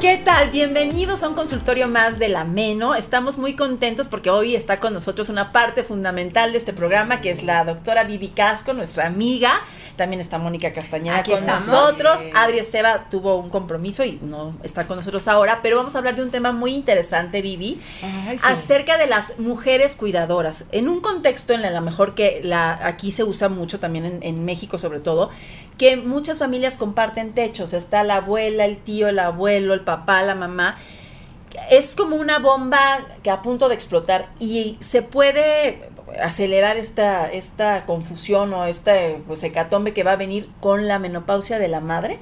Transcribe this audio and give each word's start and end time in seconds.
¿Qué 0.00 0.16
tal? 0.16 0.50
Bienvenidos 0.50 1.22
a 1.22 1.28
un 1.28 1.34
consultorio 1.34 1.88
más 1.88 2.18
de 2.18 2.28
la 2.28 2.44
Meno. 2.44 2.94
Estamos 2.94 3.36
muy 3.36 3.56
contentos 3.56 4.08
porque 4.08 4.30
hoy 4.30 4.54
está 4.54 4.80
con 4.80 4.94
nosotros 4.94 5.28
una 5.28 5.52
parte 5.52 5.82
fundamental 5.82 6.52
de 6.52 6.58
este 6.58 6.72
programa 6.72 7.20
que 7.20 7.30
es 7.30 7.42
la 7.42 7.64
doctora 7.64 8.04
Vivi 8.04 8.28
Casco, 8.28 8.72
nuestra 8.72 9.06
amiga. 9.06 9.50
También 9.98 10.20
está 10.20 10.38
Mónica 10.38 10.72
Castañeda 10.72 11.18
Aquí 11.18 11.32
con 11.32 11.40
estamos. 11.40 11.66
nosotros. 11.66 12.22
Sí. 12.22 12.30
Adri 12.34 12.58
Esteba 12.58 13.10
tuvo 13.10 13.36
un 13.36 13.50
compromiso 13.50 14.04
y 14.04 14.18
no 14.22 14.54
está 14.62 14.86
con 14.86 14.96
nosotros 14.96 15.28
ahora, 15.28 15.60
pero 15.62 15.76
vamos 15.76 15.94
a 15.94 15.98
hablar 15.98 16.16
de 16.16 16.22
un 16.22 16.30
tema 16.30 16.52
muy 16.52 16.72
interesante, 16.72 17.42
Vivi, 17.42 17.80
Ay, 18.02 18.38
sí. 18.38 18.44
acerca 18.46 18.96
de 18.96 19.06
las 19.06 19.38
mujeres 19.38 19.96
cuidadoras. 19.96 20.64
En 20.72 20.88
un 20.88 21.00
contexto 21.00 21.52
en 21.52 21.60
el 21.60 21.66
a 21.66 21.70
lo 21.80 21.82
mejor 21.82 22.14
que 22.14 22.40
la, 22.42 22.78
aquí 22.86 23.12
se 23.12 23.24
usa 23.24 23.50
mucho, 23.50 23.78
también 23.78 24.06
en, 24.06 24.22
en 24.22 24.44
México 24.46 24.78
sobre 24.78 25.00
todo, 25.00 25.28
que 25.76 25.96
muchas 25.96 26.38
familias 26.38 26.76
comparten 26.76 27.34
techos. 27.34 27.72
Está 27.72 28.02
la 28.04 28.16
abuela, 28.16 28.64
el 28.64 28.78
tío, 28.78 29.08
el 29.08 29.18
abuelo, 29.18 29.74
el 29.74 29.80
papá, 29.80 30.22
la 30.22 30.34
mamá. 30.34 30.78
Es 31.70 31.96
como 31.96 32.16
una 32.16 32.38
bomba 32.38 33.00
que 33.22 33.30
a 33.30 33.42
punto 33.42 33.68
de 33.68 33.74
explotar 33.74 34.28
y 34.38 34.76
se 34.80 35.02
puede 35.02 35.88
acelerar 36.22 36.76
esta, 36.76 37.30
esta 37.30 37.84
confusión 37.86 38.52
o 38.54 38.64
este 38.64 39.22
pues, 39.26 39.42
hecatombe 39.42 39.92
que 39.92 40.02
va 40.04 40.12
a 40.12 40.16
venir 40.16 40.48
con 40.60 40.88
la 40.88 40.98
menopausia 40.98 41.58
de 41.58 41.68
la 41.68 41.80
madre. 41.80 42.18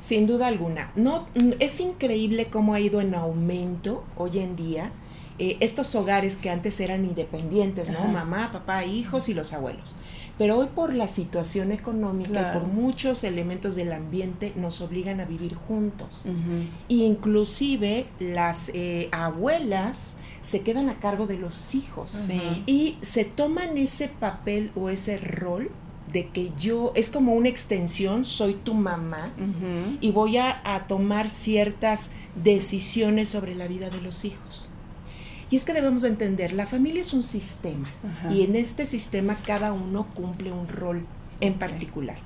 Sin 0.00 0.26
duda 0.26 0.48
alguna. 0.48 0.90
No, 0.96 1.28
es 1.60 1.78
increíble 1.80 2.46
cómo 2.46 2.74
ha 2.74 2.80
ido 2.80 3.00
en 3.00 3.14
aumento 3.14 4.02
hoy 4.16 4.40
en 4.40 4.56
día 4.56 4.90
eh, 5.38 5.56
estos 5.60 5.94
hogares 5.94 6.36
que 6.36 6.50
antes 6.50 6.80
eran 6.80 7.04
independientes, 7.04 7.88
¿no? 7.90 7.98
Ajá. 8.00 8.08
Mamá, 8.08 8.50
papá, 8.52 8.84
hijos 8.84 9.28
y 9.28 9.34
los 9.34 9.52
abuelos. 9.52 9.96
Pero 10.38 10.58
hoy 10.58 10.66
por 10.74 10.92
la 10.92 11.06
situación 11.08 11.72
económica 11.72 12.30
Claro. 12.30 12.58
y 12.58 12.60
por 12.62 12.68
muchos 12.68 13.22
elementos 13.22 13.76
del 13.76 13.92
ambiente 13.92 14.52
nos 14.56 14.80
obligan 14.80 15.20
a 15.20 15.24
vivir 15.24 15.54
juntos. 15.54 16.26
Y 16.88 17.04
inclusive 17.04 18.06
las 18.18 18.70
eh, 18.74 19.08
abuelas 19.12 20.16
se 20.42 20.60
quedan 20.62 20.88
a 20.88 20.98
cargo 20.98 21.26
de 21.26 21.38
los 21.38 21.74
hijos. 21.74 22.28
Y 22.66 22.98
se 23.00 23.24
toman 23.24 23.78
ese 23.78 24.08
papel 24.08 24.70
o 24.74 24.90
ese 24.90 25.16
rol 25.16 25.70
de 26.12 26.28
que 26.28 26.52
yo, 26.58 26.92
es 26.94 27.08
como 27.08 27.32
una 27.32 27.48
extensión, 27.48 28.24
soy 28.24 28.54
tu 28.54 28.74
mamá 28.74 29.32
y 30.00 30.10
voy 30.10 30.36
a, 30.36 30.60
a 30.64 30.86
tomar 30.86 31.30
ciertas 31.30 32.10
decisiones 32.34 33.30
sobre 33.30 33.54
la 33.54 33.66
vida 33.66 33.88
de 33.88 34.00
los 34.00 34.24
hijos. 34.24 34.68
Y 35.50 35.56
es 35.56 35.64
que 35.64 35.74
debemos 35.74 36.02
de 36.02 36.08
entender, 36.08 36.52
la 36.54 36.66
familia 36.66 37.02
es 37.02 37.12
un 37.12 37.22
sistema 37.22 37.88
y 38.30 38.42
en 38.42 38.56
este 38.56 38.84
sistema 38.84 39.36
cada 39.46 39.72
uno 39.72 40.06
cumple 40.14 40.50
un 40.50 40.66
rol 40.66 41.06
en 41.40 41.54
particular. 41.54 42.16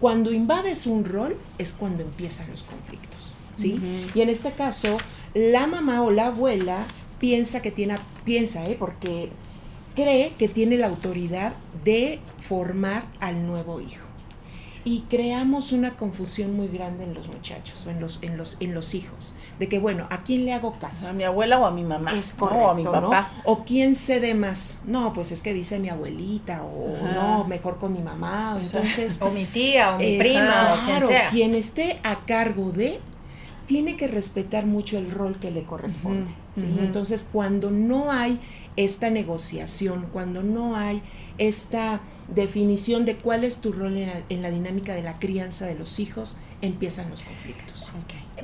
Cuando 0.00 0.32
invades 0.32 0.86
un 0.86 1.04
rol 1.04 1.36
es 1.58 1.72
cuando 1.72 2.02
empiezan 2.02 2.50
los 2.50 2.64
conflictos, 2.64 3.34
¿sí? 3.54 3.80
Y 4.14 4.20
en 4.20 4.30
este 4.30 4.50
caso, 4.50 4.98
la 5.34 5.66
mamá 5.66 6.02
o 6.02 6.10
la 6.10 6.26
abuela 6.26 6.86
piensa 7.22 7.62
que 7.62 7.70
tiene, 7.70 7.96
piensa, 8.24 8.66
¿eh? 8.66 8.74
Porque 8.76 9.30
cree 9.94 10.32
que 10.38 10.48
tiene 10.48 10.76
la 10.76 10.88
autoridad 10.88 11.52
de 11.84 12.18
formar 12.48 13.04
al 13.20 13.46
nuevo 13.46 13.80
hijo. 13.80 14.02
Y 14.84 15.02
creamos 15.08 15.70
una 15.70 15.92
confusión 15.96 16.56
muy 16.56 16.66
grande 16.66 17.04
en 17.04 17.14
los 17.14 17.28
muchachos, 17.28 17.86
o 17.86 17.90
en 17.90 18.00
los, 18.00 18.20
en 18.24 18.36
los, 18.36 18.56
en 18.58 18.74
los 18.74 18.96
hijos, 18.96 19.36
de 19.60 19.68
que 19.68 19.78
bueno, 19.78 20.08
¿a 20.10 20.24
quién 20.24 20.44
le 20.44 20.52
hago 20.52 20.72
caso? 20.80 21.08
A 21.08 21.12
mi 21.12 21.22
abuela 21.22 21.60
o 21.60 21.66
a 21.66 21.70
mi 21.70 21.84
mamá. 21.84 22.12
Es 22.18 22.32
¿no? 22.34 22.40
correcto, 22.40 22.66
O 22.66 22.70
a 22.70 22.74
mi 22.74 22.82
¿no? 22.82 22.90
papá. 22.90 23.30
O 23.44 23.62
quién 23.64 23.94
cede 23.94 24.34
más. 24.34 24.80
No, 24.84 25.12
pues 25.12 25.30
es 25.30 25.40
que 25.40 25.54
dice 25.54 25.78
mi 25.78 25.88
abuelita, 25.90 26.64
o 26.64 26.96
Ajá. 26.96 27.14
no, 27.14 27.44
mejor 27.44 27.78
con 27.78 27.92
mi 27.92 28.00
mamá. 28.00 28.56
o 28.56 28.58
Entonces, 28.58 29.18
O 29.22 29.30
mi 29.30 29.44
tía, 29.44 29.94
o 29.94 29.98
mi 29.98 30.16
es- 30.16 30.18
prima, 30.18 30.72
o 30.72 30.74
quien 30.74 30.86
claro, 30.86 31.06
sea. 31.06 31.28
quien 31.28 31.54
esté 31.54 32.00
a 32.02 32.16
cargo 32.26 32.72
de, 32.72 32.98
tiene 33.72 33.96
que 33.96 34.06
respetar 34.06 34.66
mucho 34.66 34.98
el 34.98 35.10
rol 35.10 35.38
que 35.40 35.50
le 35.50 35.62
corresponde. 35.62 36.30
Entonces, 36.78 37.26
cuando 37.32 37.70
no 37.70 38.12
hay 38.12 38.38
esta 38.76 39.08
negociación, 39.08 40.08
cuando 40.12 40.42
no 40.42 40.76
hay 40.76 41.00
esta 41.38 42.02
definición 42.28 43.06
de 43.06 43.16
cuál 43.16 43.44
es 43.44 43.62
tu 43.62 43.72
rol 43.72 43.96
en 43.96 44.08
la, 44.08 44.22
en 44.28 44.42
la 44.42 44.50
dinámica 44.50 44.94
de 44.94 45.02
la 45.02 45.18
crianza 45.18 45.64
de 45.64 45.74
los 45.74 46.00
hijos, 46.00 46.36
empiezan 46.60 47.08
los 47.08 47.22
conflictos. 47.22 47.90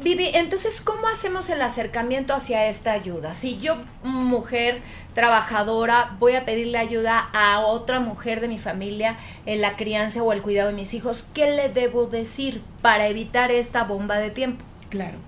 Vivi, 0.03 0.31
entonces, 0.33 0.81
¿cómo 0.81 1.09
hacemos 1.09 1.51
el 1.51 1.61
acercamiento 1.61 2.33
hacia 2.33 2.67
esta 2.67 2.93
ayuda? 2.93 3.35
Si 3.35 3.59
yo, 3.59 3.75
mujer 4.05 4.81
trabajadora, 5.13 6.17
voy 6.19 6.37
a 6.37 6.47
pedirle 6.47 6.79
ayuda 6.79 7.29
a 7.35 7.61
otra 7.61 8.01
mujer 8.01 8.41
de 8.41 8.49
mi 8.49 8.59
familia 8.59 9.19
en 9.45 9.61
la 9.61 9.77
crianza 9.77 10.23
o 10.23 10.33
el 10.33 10.41
cuidado 10.41 10.71
de 10.71 10.75
mis 10.75 10.95
hijos, 10.95 11.27
¿qué 11.35 11.51
le 11.51 11.69
debo 11.69 12.07
decir 12.07 12.63
para 12.81 13.09
evitar 13.09 13.51
esta 13.51 13.85
bomba 13.85 14.17
de 14.17 14.31
tiempo? 14.31 14.65
Claro. 14.89 15.19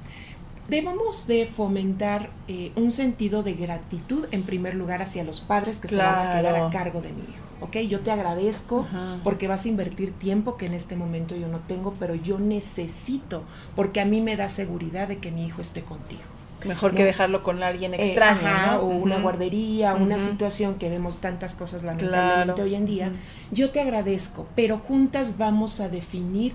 Debemos 0.68 1.26
de 1.26 1.46
fomentar 1.46 2.30
eh, 2.46 2.70
un 2.76 2.92
sentido 2.92 3.42
de 3.42 3.54
gratitud 3.54 4.26
en 4.30 4.42
primer 4.44 4.76
lugar 4.76 5.02
hacia 5.02 5.24
los 5.24 5.40
padres 5.40 5.78
que 5.78 5.88
se 5.88 5.96
van 5.96 6.28
a 6.28 6.36
quedar 6.40 6.54
a 6.56 6.70
cargo 6.70 7.00
de 7.02 7.12
mi 7.12 7.22
hijo. 7.22 7.40
¿Ok? 7.60 7.76
Yo 7.88 8.00
te 8.00 8.10
agradezco 8.10 8.86
Ajá. 8.88 9.16
porque 9.24 9.48
vas 9.48 9.64
a 9.64 9.68
invertir 9.68 10.12
tiempo 10.12 10.56
que 10.56 10.66
en 10.66 10.74
este 10.74 10.96
momento 10.96 11.34
yo 11.36 11.48
no 11.48 11.58
tengo, 11.58 11.94
pero 11.98 12.14
yo 12.14 12.38
necesito 12.38 13.42
porque 13.76 14.00
a 14.00 14.04
mí 14.04 14.20
me 14.20 14.36
da 14.36 14.48
seguridad 14.48 15.08
de 15.08 15.18
que 15.18 15.30
mi 15.32 15.44
hijo 15.44 15.60
esté 15.60 15.82
contigo. 15.82 16.22
Mejor 16.64 16.94
que 16.94 17.04
dejarlo 17.04 17.42
con 17.42 17.62
alguien 17.62 17.92
Eh, 17.94 17.96
extraño. 18.00 18.46
ajá, 18.46 18.72
¿no? 18.76 18.80
o 18.82 18.86
una 18.88 19.18
guardería, 19.18 19.94
una 19.94 20.18
situación 20.18 20.74
que 20.76 20.88
vemos 20.90 21.18
tantas 21.18 21.54
cosas 21.54 21.82
lamentablemente 21.82 22.44
Claro. 22.54 22.62
hoy 22.62 22.74
en 22.76 22.86
día. 22.86 23.12
Yo 23.50 23.70
te 23.70 23.80
agradezco, 23.80 24.46
pero 24.54 24.78
juntas 24.78 25.36
vamos 25.36 25.80
a 25.80 25.88
definir 25.88 26.52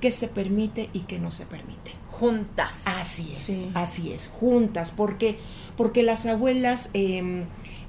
qué 0.00 0.10
se 0.10 0.28
permite 0.28 0.88
y 0.92 1.00
qué 1.00 1.18
no 1.18 1.30
se 1.32 1.44
permite. 1.44 1.92
Juntas. 2.18 2.84
Así 2.86 3.32
es, 3.36 3.44
Sí. 3.44 3.70
así 3.74 4.12
es, 4.12 4.28
juntas, 4.28 4.90
porque, 4.90 5.38
porque 5.76 6.02
las 6.02 6.26
abuelas 6.26 6.90
eh, 6.94 7.44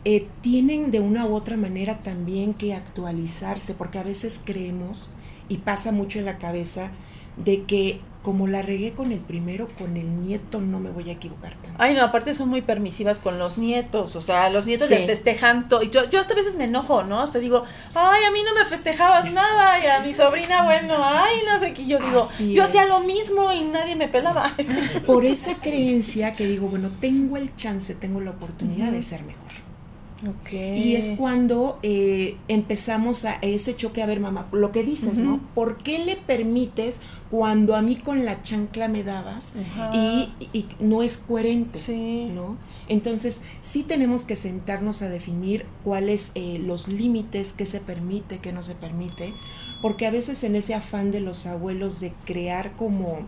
eh, 0.05 0.27
tienen 0.41 0.91
de 0.91 0.99
una 0.99 1.25
u 1.25 1.33
otra 1.33 1.57
manera 1.57 1.99
también 2.01 2.53
que 2.53 2.73
actualizarse, 2.73 3.73
porque 3.73 3.97
a 3.99 4.03
veces 4.03 4.39
creemos, 4.43 5.13
y 5.47 5.57
pasa 5.57 5.91
mucho 5.91 6.19
en 6.19 6.25
la 6.25 6.37
cabeza, 6.37 6.91
de 7.43 7.63
que 7.63 8.01
como 8.21 8.47
la 8.47 8.61
regué 8.61 8.91
con 8.91 9.13
el 9.13 9.19
primero, 9.19 9.69
con 9.77 9.95
el 9.95 10.21
nieto 10.21 10.59
no 10.59 10.79
me 10.79 10.89
voy 10.91 11.09
a 11.09 11.13
equivocar 11.13 11.53
tanto. 11.55 11.77
Ay, 11.81 11.93
no, 11.95 12.03
aparte 12.03 12.33
son 12.33 12.49
muy 12.49 12.61
permisivas 12.61 13.21
con 13.21 13.39
los 13.39 13.57
nietos, 13.57 14.15
o 14.17 14.21
sea, 14.21 14.49
los 14.49 14.65
nietos 14.65 14.89
Sí. 14.89 14.95
les 14.95 15.05
festejan 15.05 15.69
todo. 15.69 15.83
Y 15.83 15.89
yo, 15.89 16.09
yo 16.09 16.19
hasta 16.19 16.33
a 16.33 16.35
veces 16.35 16.57
me 16.57 16.65
enojo, 16.65 17.03
¿no? 17.03 17.21
Hasta 17.21 17.39
digo, 17.39 17.63
ay, 17.95 18.23
a 18.25 18.31
mí 18.31 18.39
no 18.43 18.53
me 18.53 18.65
festejabas 18.65 19.31
nada, 19.31 19.81
y 19.81 19.87
a 19.87 20.01
mi 20.01 20.13
sobrina, 20.13 20.63
bueno, 20.65 20.95
ay, 21.01 21.37
no 21.47 21.59
sé 21.59 21.71
qué. 21.71 21.85
Yo 21.85 21.97
digo, 21.99 22.23
Así 22.23 22.53
yo 22.53 22.65
hacía 22.65 22.85
lo 22.87 22.99
mismo 22.99 23.53
y 23.53 23.61
nadie 23.61 23.95
me 23.95 24.09
pelaba. 24.09 24.53
Por 25.05 25.23
esa 25.25 25.55
creencia 25.55 26.33
que 26.33 26.45
digo, 26.45 26.67
bueno, 26.67 26.91
tengo 26.99 27.37
el 27.37 27.55
chance, 27.55 27.95
tengo 27.95 28.19
la 28.19 28.31
oportunidad 28.31 28.91
de 28.91 29.01
ser 29.01 29.21
mejor. 29.23 29.39
Y 30.53 30.95
es 30.95 31.11
cuando 31.11 31.79
eh, 31.81 32.37
empezamos 32.47 33.25
a 33.25 33.35
ese 33.41 33.75
choque, 33.75 34.03
a 34.03 34.05
ver 34.05 34.19
mamá, 34.19 34.47
lo 34.51 34.71
que 34.71 34.83
dices, 34.83 35.17
¿no? 35.17 35.39
¿Por 35.55 35.77
qué 35.77 35.99
le 35.99 36.17
permites 36.17 36.99
cuando 37.31 37.75
a 37.75 37.81
mí 37.81 37.95
con 37.95 38.25
la 38.25 38.41
chancla 38.41 38.87
me 38.87 39.03
dabas 39.03 39.53
y 39.93 40.65
no 40.79 41.03
es 41.03 41.17
coherente? 41.17 41.79
Sí. 41.79 42.29
¿no? 42.33 42.57
Entonces, 42.87 43.41
sí 43.61 43.83
tenemos 43.83 44.25
que 44.25 44.35
sentarnos 44.35 45.01
a 45.01 45.09
definir 45.09 45.65
cuáles 45.83 46.31
eh, 46.35 46.59
los 46.59 46.87
límites, 46.87 47.53
qué 47.53 47.65
se 47.65 47.79
permite, 47.79 48.39
qué 48.39 48.51
no 48.51 48.63
se 48.63 48.75
permite, 48.75 49.29
porque 49.81 50.05
a 50.05 50.11
veces 50.11 50.43
en 50.43 50.55
ese 50.55 50.73
afán 50.73 51.11
de 51.11 51.19
los 51.19 51.45
abuelos 51.45 51.99
de 51.99 52.13
crear 52.25 52.75
como 52.75 53.19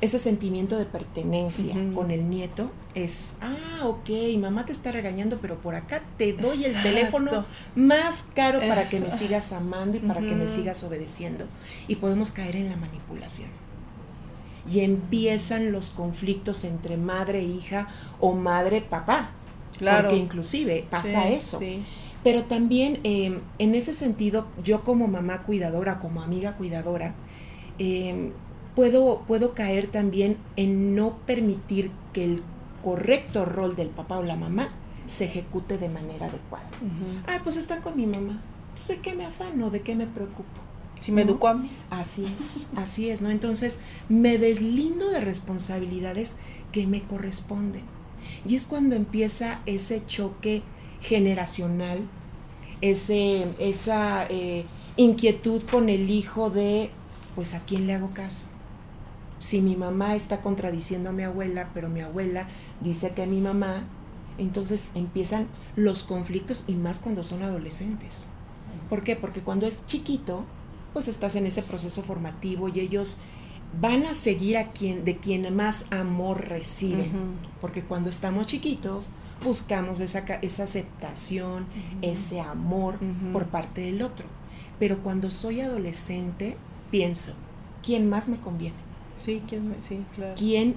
ese 0.00 0.18
sentimiento 0.18 0.78
de 0.78 0.86
pertenencia 0.86 1.74
con 1.94 2.10
el 2.10 2.30
nieto 2.30 2.70
es, 2.94 3.36
ah, 3.42 3.86
ok, 3.86 4.08
mamá 4.38 4.64
te 4.64 4.72
está 4.72 4.92
regañando, 4.92 5.38
pero 5.40 5.60
por 5.60 5.74
acá 5.74 6.02
te 6.16 6.32
doy 6.32 6.64
el 6.64 6.82
teléfono 6.82 7.44
más 7.76 8.30
caro 8.34 8.60
para 8.60 8.88
que 8.88 9.00
me 9.00 9.10
sigas 9.10 9.52
amando 9.52 9.98
y 9.98 10.00
para 10.00 10.20
que 10.20 10.34
me 10.34 10.48
sigas 10.48 10.82
obedeciendo. 10.84 11.44
Y 11.86 11.96
podemos 11.96 12.32
caer 12.32 12.56
en 12.56 12.70
la 12.70 12.76
manipulación 12.76 13.48
y 14.70 14.80
empiezan 14.80 15.72
los 15.72 15.90
conflictos 15.90 16.64
entre 16.64 16.96
madre 16.96 17.40
e 17.40 17.44
hija 17.44 17.88
o 18.20 18.32
madre 18.32 18.80
papá. 18.80 19.32
Claro. 19.78 20.08
Porque 20.08 20.20
inclusive 20.22 20.86
pasa 20.90 21.26
Sí, 21.26 21.34
eso. 21.34 21.58
sí. 21.58 21.82
Pero 22.22 22.44
también 22.44 23.00
eh, 23.02 23.40
en 23.58 23.74
ese 23.74 23.94
sentido, 23.94 24.46
yo 24.62 24.84
como 24.84 25.08
mamá 25.08 25.42
cuidadora, 25.42 25.98
como 25.98 26.22
amiga 26.22 26.56
cuidadora, 26.56 27.14
eh, 27.78 28.32
puedo, 28.74 29.22
puedo 29.26 29.54
caer 29.54 29.88
también 29.88 30.36
en 30.56 30.94
no 30.94 31.18
permitir 31.26 31.90
que 32.12 32.24
el 32.24 32.42
correcto 32.82 33.44
rol 33.44 33.76
del 33.76 33.88
papá 33.88 34.18
o 34.18 34.22
la 34.22 34.36
mamá 34.36 34.70
se 35.06 35.24
ejecute 35.24 35.76
de 35.78 35.88
manera 35.88 36.26
adecuada. 36.26 36.68
Ay, 37.26 37.40
pues 37.42 37.56
están 37.56 37.82
con 37.82 37.96
mi 37.96 38.06
mamá. 38.06 38.40
Pues, 38.74 38.88
¿De 38.88 38.98
qué 38.98 39.14
me 39.14 39.26
afano? 39.26 39.70
¿De 39.70 39.82
qué 39.82 39.94
me 39.94 40.06
preocupo? 40.06 40.60
Si 41.00 41.12
me 41.12 41.24
¿no? 41.24 41.30
educó 41.32 41.48
a 41.48 41.54
mí. 41.54 41.70
Así 41.90 42.26
es, 42.26 42.66
así 42.76 43.08
es, 43.10 43.22
¿no? 43.22 43.30
Entonces 43.30 43.80
me 44.08 44.38
deslindo 44.38 45.10
de 45.10 45.20
responsabilidades 45.20 46.36
que 46.72 46.86
me 46.86 47.02
corresponden. 47.02 47.82
Y 48.46 48.54
es 48.54 48.66
cuando 48.66 48.94
empieza 48.94 49.60
ese 49.66 50.04
choque 50.06 50.62
generacional, 51.00 52.06
ese, 52.80 53.46
esa 53.58 54.26
eh, 54.28 54.64
inquietud 54.96 55.62
con 55.70 55.88
el 55.88 56.10
hijo 56.10 56.50
de, 56.50 56.90
pues, 57.34 57.54
¿a 57.54 57.60
quién 57.60 57.86
le 57.86 57.94
hago 57.94 58.10
caso? 58.10 58.46
Si 59.40 59.62
mi 59.62 59.74
mamá 59.74 60.14
está 60.14 60.42
contradiciendo 60.42 61.08
a 61.08 61.12
mi 61.12 61.22
abuela, 61.22 61.70
pero 61.72 61.88
mi 61.88 62.02
abuela 62.02 62.46
dice 62.82 63.12
que 63.12 63.26
mi 63.26 63.40
mamá, 63.40 63.84
entonces 64.38 64.90
empiezan 64.94 65.48
los 65.76 66.04
conflictos 66.04 66.64
y 66.66 66.74
más 66.74 67.00
cuando 67.00 67.24
son 67.24 67.42
adolescentes. 67.42 68.26
¿Por 68.90 69.02
qué? 69.02 69.16
Porque 69.16 69.40
cuando 69.40 69.66
es 69.66 69.86
chiquito, 69.86 70.44
pues 70.92 71.08
estás 71.08 71.36
en 71.36 71.46
ese 71.46 71.62
proceso 71.62 72.02
formativo 72.02 72.68
y 72.68 72.80
ellos 72.80 73.18
van 73.80 74.04
a 74.04 74.14
seguir 74.14 74.58
a 74.58 74.72
quien 74.72 75.06
de 75.06 75.16
quien 75.16 75.54
más 75.56 75.86
amor 75.90 76.48
reciben. 76.48 77.10
Porque 77.62 77.82
cuando 77.82 78.10
estamos 78.10 78.46
chiquitos 78.46 79.10
buscamos 79.42 80.00
esa, 80.00 80.18
esa 80.42 80.64
aceptación, 80.64 81.64
ese 82.02 82.40
amor 82.40 82.98
por 83.32 83.46
parte 83.46 83.80
del 83.80 84.02
otro. 84.02 84.26
Pero 84.78 85.02
cuando 85.02 85.30
soy 85.30 85.62
adolescente, 85.62 86.58
pienso, 86.90 87.32
¿quién 87.82 88.08
más 88.08 88.28
me 88.28 88.38
conviene? 88.38 88.89
Sí, 89.24 89.42
¿quién 89.48 89.74
sí, 89.86 90.04
claro. 90.14 90.34
¿Quién 90.36 90.76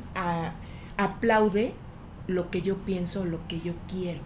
aplaude 0.98 1.74
lo 2.28 2.50
que 2.52 2.62
yo 2.62 2.78
pienso, 2.78 3.26
lo 3.26 3.40
que 3.48 3.60
yo 3.62 3.74
quiero? 3.90 4.22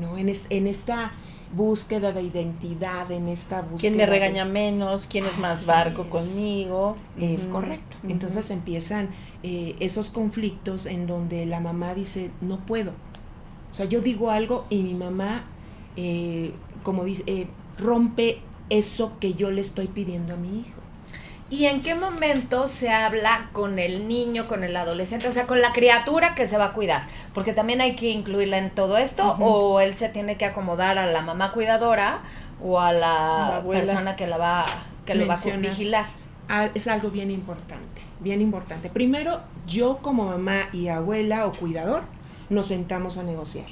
¿No? 0.00 0.16
En, 0.18 0.28
es- 0.28 0.46
en 0.50 0.66
esta 0.66 1.12
búsqueda 1.54 2.12
de 2.12 2.22
identidad, 2.22 3.10
en 3.10 3.28
esta 3.28 3.62
búsqueda 3.62 3.80
¿Quién 3.80 3.96
me 3.96 4.04
de- 4.04 4.10
regaña 4.10 4.44
menos? 4.44 5.06
¿Quién 5.06 5.26
es 5.26 5.36
más 5.38 5.66
barco 5.66 6.02
es. 6.02 6.08
conmigo? 6.08 6.96
Es 7.18 7.44
correcto. 7.44 7.96
Entonces 8.08 8.50
empiezan 8.50 9.08
eh, 9.42 9.74
esos 9.80 10.10
conflictos 10.10 10.86
en 10.86 11.06
donde 11.06 11.46
la 11.46 11.60
mamá 11.60 11.94
dice, 11.94 12.30
no 12.40 12.58
puedo. 12.58 12.92
O 13.70 13.74
sea, 13.74 13.86
yo 13.86 14.00
digo 14.00 14.30
algo 14.30 14.66
y 14.70 14.82
mi 14.82 14.94
mamá, 14.94 15.44
eh, 15.96 16.52
como 16.82 17.04
dice, 17.04 17.24
eh, 17.26 17.46
rompe 17.78 18.40
eso 18.68 19.12
que 19.18 19.34
yo 19.34 19.50
le 19.50 19.60
estoy 19.60 19.88
pidiendo 19.88 20.34
a 20.34 20.36
mi 20.36 20.60
hijo. 20.60 20.79
¿Y 21.50 21.66
en 21.66 21.82
qué 21.82 21.96
momento 21.96 22.68
se 22.68 22.90
habla 22.90 23.50
con 23.52 23.80
el 23.80 24.06
niño, 24.06 24.46
con 24.46 24.62
el 24.62 24.76
adolescente, 24.76 25.26
o 25.26 25.32
sea, 25.32 25.46
con 25.46 25.60
la 25.60 25.72
criatura 25.72 26.36
que 26.36 26.46
se 26.46 26.56
va 26.56 26.66
a 26.66 26.72
cuidar? 26.72 27.08
Porque 27.34 27.52
también 27.52 27.80
hay 27.80 27.96
que 27.96 28.10
incluirla 28.10 28.58
en 28.58 28.70
todo 28.70 28.96
esto, 28.96 29.36
o 29.40 29.80
él 29.80 29.94
se 29.94 30.08
tiene 30.08 30.36
que 30.36 30.44
acomodar 30.44 30.96
a 30.96 31.06
la 31.06 31.22
mamá 31.22 31.50
cuidadora 31.50 32.22
o 32.62 32.78
a 32.78 32.92
la, 32.92 33.64
persona 33.68 34.14
que 34.14 34.28
la 34.28 34.36
va, 34.36 34.64
que 35.04 35.16
lo 35.16 35.26
va 35.26 35.34
a 35.34 35.56
vigilar. 35.56 36.06
Es 36.74 36.86
algo 36.86 37.10
bien 37.10 37.32
importante, 37.32 38.02
bien 38.20 38.40
importante. 38.40 38.88
Primero, 38.88 39.40
yo 39.66 39.98
como 39.98 40.26
mamá 40.26 40.68
y 40.72 40.86
abuela 40.86 41.46
o 41.46 41.52
cuidador, 41.52 42.04
nos 42.48 42.66
sentamos 42.66 43.18
a 43.18 43.24
negociar. 43.24 43.66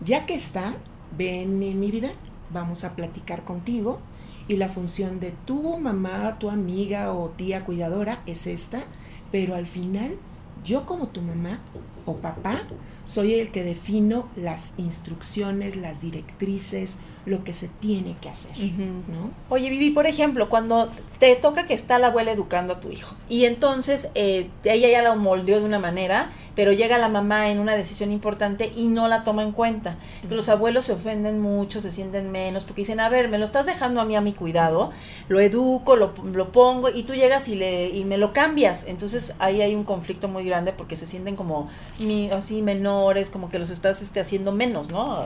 Ya 0.00 0.26
que 0.26 0.34
está, 0.34 0.74
ven 1.16 1.62
en 1.62 1.80
mi 1.80 1.90
vida, 1.90 2.10
vamos 2.50 2.84
a 2.84 2.94
platicar 2.94 3.44
contigo 3.44 4.00
y 4.48 4.56
la 4.56 4.68
función 4.68 5.20
de 5.20 5.32
tu 5.46 5.78
mamá, 5.78 6.38
tu 6.38 6.50
amiga 6.50 7.12
o 7.12 7.30
tía 7.30 7.64
cuidadora 7.64 8.22
es 8.26 8.46
esta, 8.46 8.84
pero 9.30 9.54
al 9.54 9.66
final 9.66 10.16
yo 10.64 10.86
como 10.86 11.08
tu 11.08 11.20
mamá 11.22 11.60
o 12.06 12.16
papá 12.16 12.62
soy 13.04 13.34
el 13.34 13.50
que 13.50 13.64
defino 13.64 14.28
las 14.36 14.74
instrucciones, 14.78 15.76
las 15.76 16.00
directrices, 16.02 16.96
lo 17.24 17.44
que 17.44 17.52
se 17.52 17.68
tiene 17.68 18.16
que 18.20 18.28
hacer. 18.28 18.56
¿no? 18.58 19.30
Oye, 19.48 19.70
Vivi, 19.70 19.90
por 19.90 20.06
ejemplo, 20.06 20.48
cuando 20.48 20.88
te 21.20 21.36
toca 21.36 21.66
que 21.66 21.74
está 21.74 21.98
la 22.00 22.08
abuela 22.08 22.32
educando 22.32 22.72
a 22.74 22.80
tu 22.80 22.90
hijo 22.90 23.14
y 23.28 23.44
entonces 23.44 24.08
eh, 24.16 24.48
ella 24.64 24.88
ya 24.88 25.02
la 25.02 25.14
moldeó 25.14 25.60
de 25.60 25.64
una 25.64 25.78
manera, 25.78 26.32
pero 26.56 26.72
llega 26.72 26.98
la 26.98 27.08
mamá 27.08 27.48
en 27.50 27.60
una 27.60 27.76
decisión 27.76 28.10
importante 28.12 28.72
y 28.76 28.88
no 28.88 29.06
la 29.08 29.22
toma 29.24 29.42
en 29.44 29.52
cuenta. 29.52 29.96
Entonces, 30.16 30.36
los 30.36 30.48
abuelos 30.48 30.84
se 30.86 30.92
ofenden 30.92 31.40
mucho, 31.40 31.80
se 31.80 31.90
sienten 31.92 32.30
menos, 32.30 32.64
porque 32.64 32.82
dicen, 32.82 32.98
a 33.00 33.08
ver, 33.08 33.28
me 33.28 33.38
lo 33.38 33.44
estás 33.44 33.64
dejando 33.66 34.00
a 34.00 34.04
mí 34.04 34.16
a 34.16 34.20
mi 34.20 34.32
cuidado, 34.34 34.90
lo 35.28 35.40
educo, 35.40 35.96
lo, 35.96 36.12
lo 36.24 36.50
pongo 36.52 36.90
y 36.90 37.04
tú 37.04 37.14
llegas 37.14 37.48
y, 37.48 37.54
le, 37.54 37.88
y 37.90 38.04
me 38.04 38.18
lo 38.18 38.32
cambias. 38.32 38.84
Entonces 38.86 39.32
ahí 39.38 39.62
hay 39.62 39.74
un 39.76 39.84
conflicto 39.84 40.26
muy 40.28 40.44
grande 40.44 40.72
porque 40.72 40.96
se 40.96 41.06
sienten 41.06 41.36
como 41.36 41.70
mi- 42.00 42.30
así 42.30 42.60
menores, 42.62 43.30
como 43.30 43.48
que 43.48 43.58
los 43.60 43.70
estás 43.70 44.02
este, 44.02 44.18
haciendo 44.20 44.52
menos, 44.52 44.90
¿no? 44.90 45.22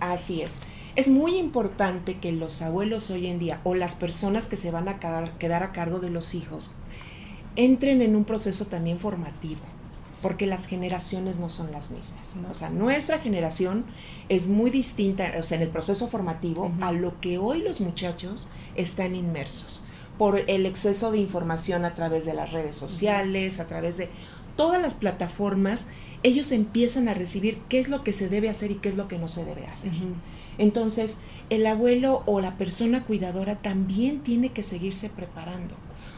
Así 0.00 0.42
es. 0.42 0.60
Es 0.96 1.08
muy 1.08 1.36
importante 1.36 2.18
que 2.18 2.30
los 2.30 2.62
abuelos 2.62 3.10
hoy 3.10 3.26
en 3.26 3.40
día 3.40 3.60
o 3.64 3.74
las 3.74 3.96
personas 3.96 4.46
que 4.46 4.56
se 4.56 4.70
van 4.70 4.88
a 4.88 5.00
quedar, 5.00 5.36
quedar 5.38 5.64
a 5.64 5.72
cargo 5.72 5.98
de 5.98 6.10
los 6.10 6.34
hijos 6.34 6.76
entren 7.56 8.00
en 8.00 8.14
un 8.14 8.24
proceso 8.24 8.66
también 8.66 8.98
formativo, 8.98 9.60
porque 10.22 10.46
las 10.46 10.66
generaciones 10.66 11.38
no 11.38 11.50
son 11.50 11.72
las 11.72 11.90
mismas. 11.90 12.36
¿no? 12.36 12.50
O 12.50 12.54
sea, 12.54 12.70
nuestra 12.70 13.18
generación 13.18 13.84
es 14.28 14.46
muy 14.46 14.70
distinta, 14.70 15.32
o 15.38 15.42
sea, 15.42 15.56
en 15.56 15.62
el 15.62 15.68
proceso 15.68 16.08
formativo, 16.08 16.72
a 16.80 16.92
lo 16.92 17.20
que 17.20 17.38
hoy 17.38 17.60
los 17.60 17.80
muchachos 17.80 18.50
están 18.76 19.14
inmersos 19.16 19.84
por 20.18 20.48
el 20.48 20.66
exceso 20.66 21.10
de 21.10 21.18
información 21.18 21.84
a 21.84 21.94
través 21.94 22.24
de 22.24 22.34
las 22.34 22.52
redes 22.52 22.76
sociales, 22.76 23.58
a 23.58 23.66
través 23.66 23.96
de 23.96 24.08
todas 24.56 24.80
las 24.80 24.94
plataformas, 24.94 25.88
ellos 26.22 26.52
empiezan 26.52 27.08
a 27.08 27.14
recibir 27.14 27.58
qué 27.68 27.80
es 27.80 27.88
lo 27.88 28.04
que 28.04 28.12
se 28.12 28.28
debe 28.28 28.48
hacer 28.48 28.70
y 28.70 28.76
qué 28.76 28.88
es 28.88 28.96
lo 28.96 29.08
que 29.08 29.18
no 29.18 29.28
se 29.28 29.44
debe 29.44 29.66
hacer. 29.66 29.90
Entonces, 30.58 31.18
el 31.50 31.66
abuelo 31.66 32.22
o 32.26 32.40
la 32.40 32.56
persona 32.56 33.04
cuidadora 33.04 33.56
también 33.56 34.20
tiene 34.20 34.50
que 34.50 34.62
seguirse 34.62 35.10
preparando. 35.10 35.74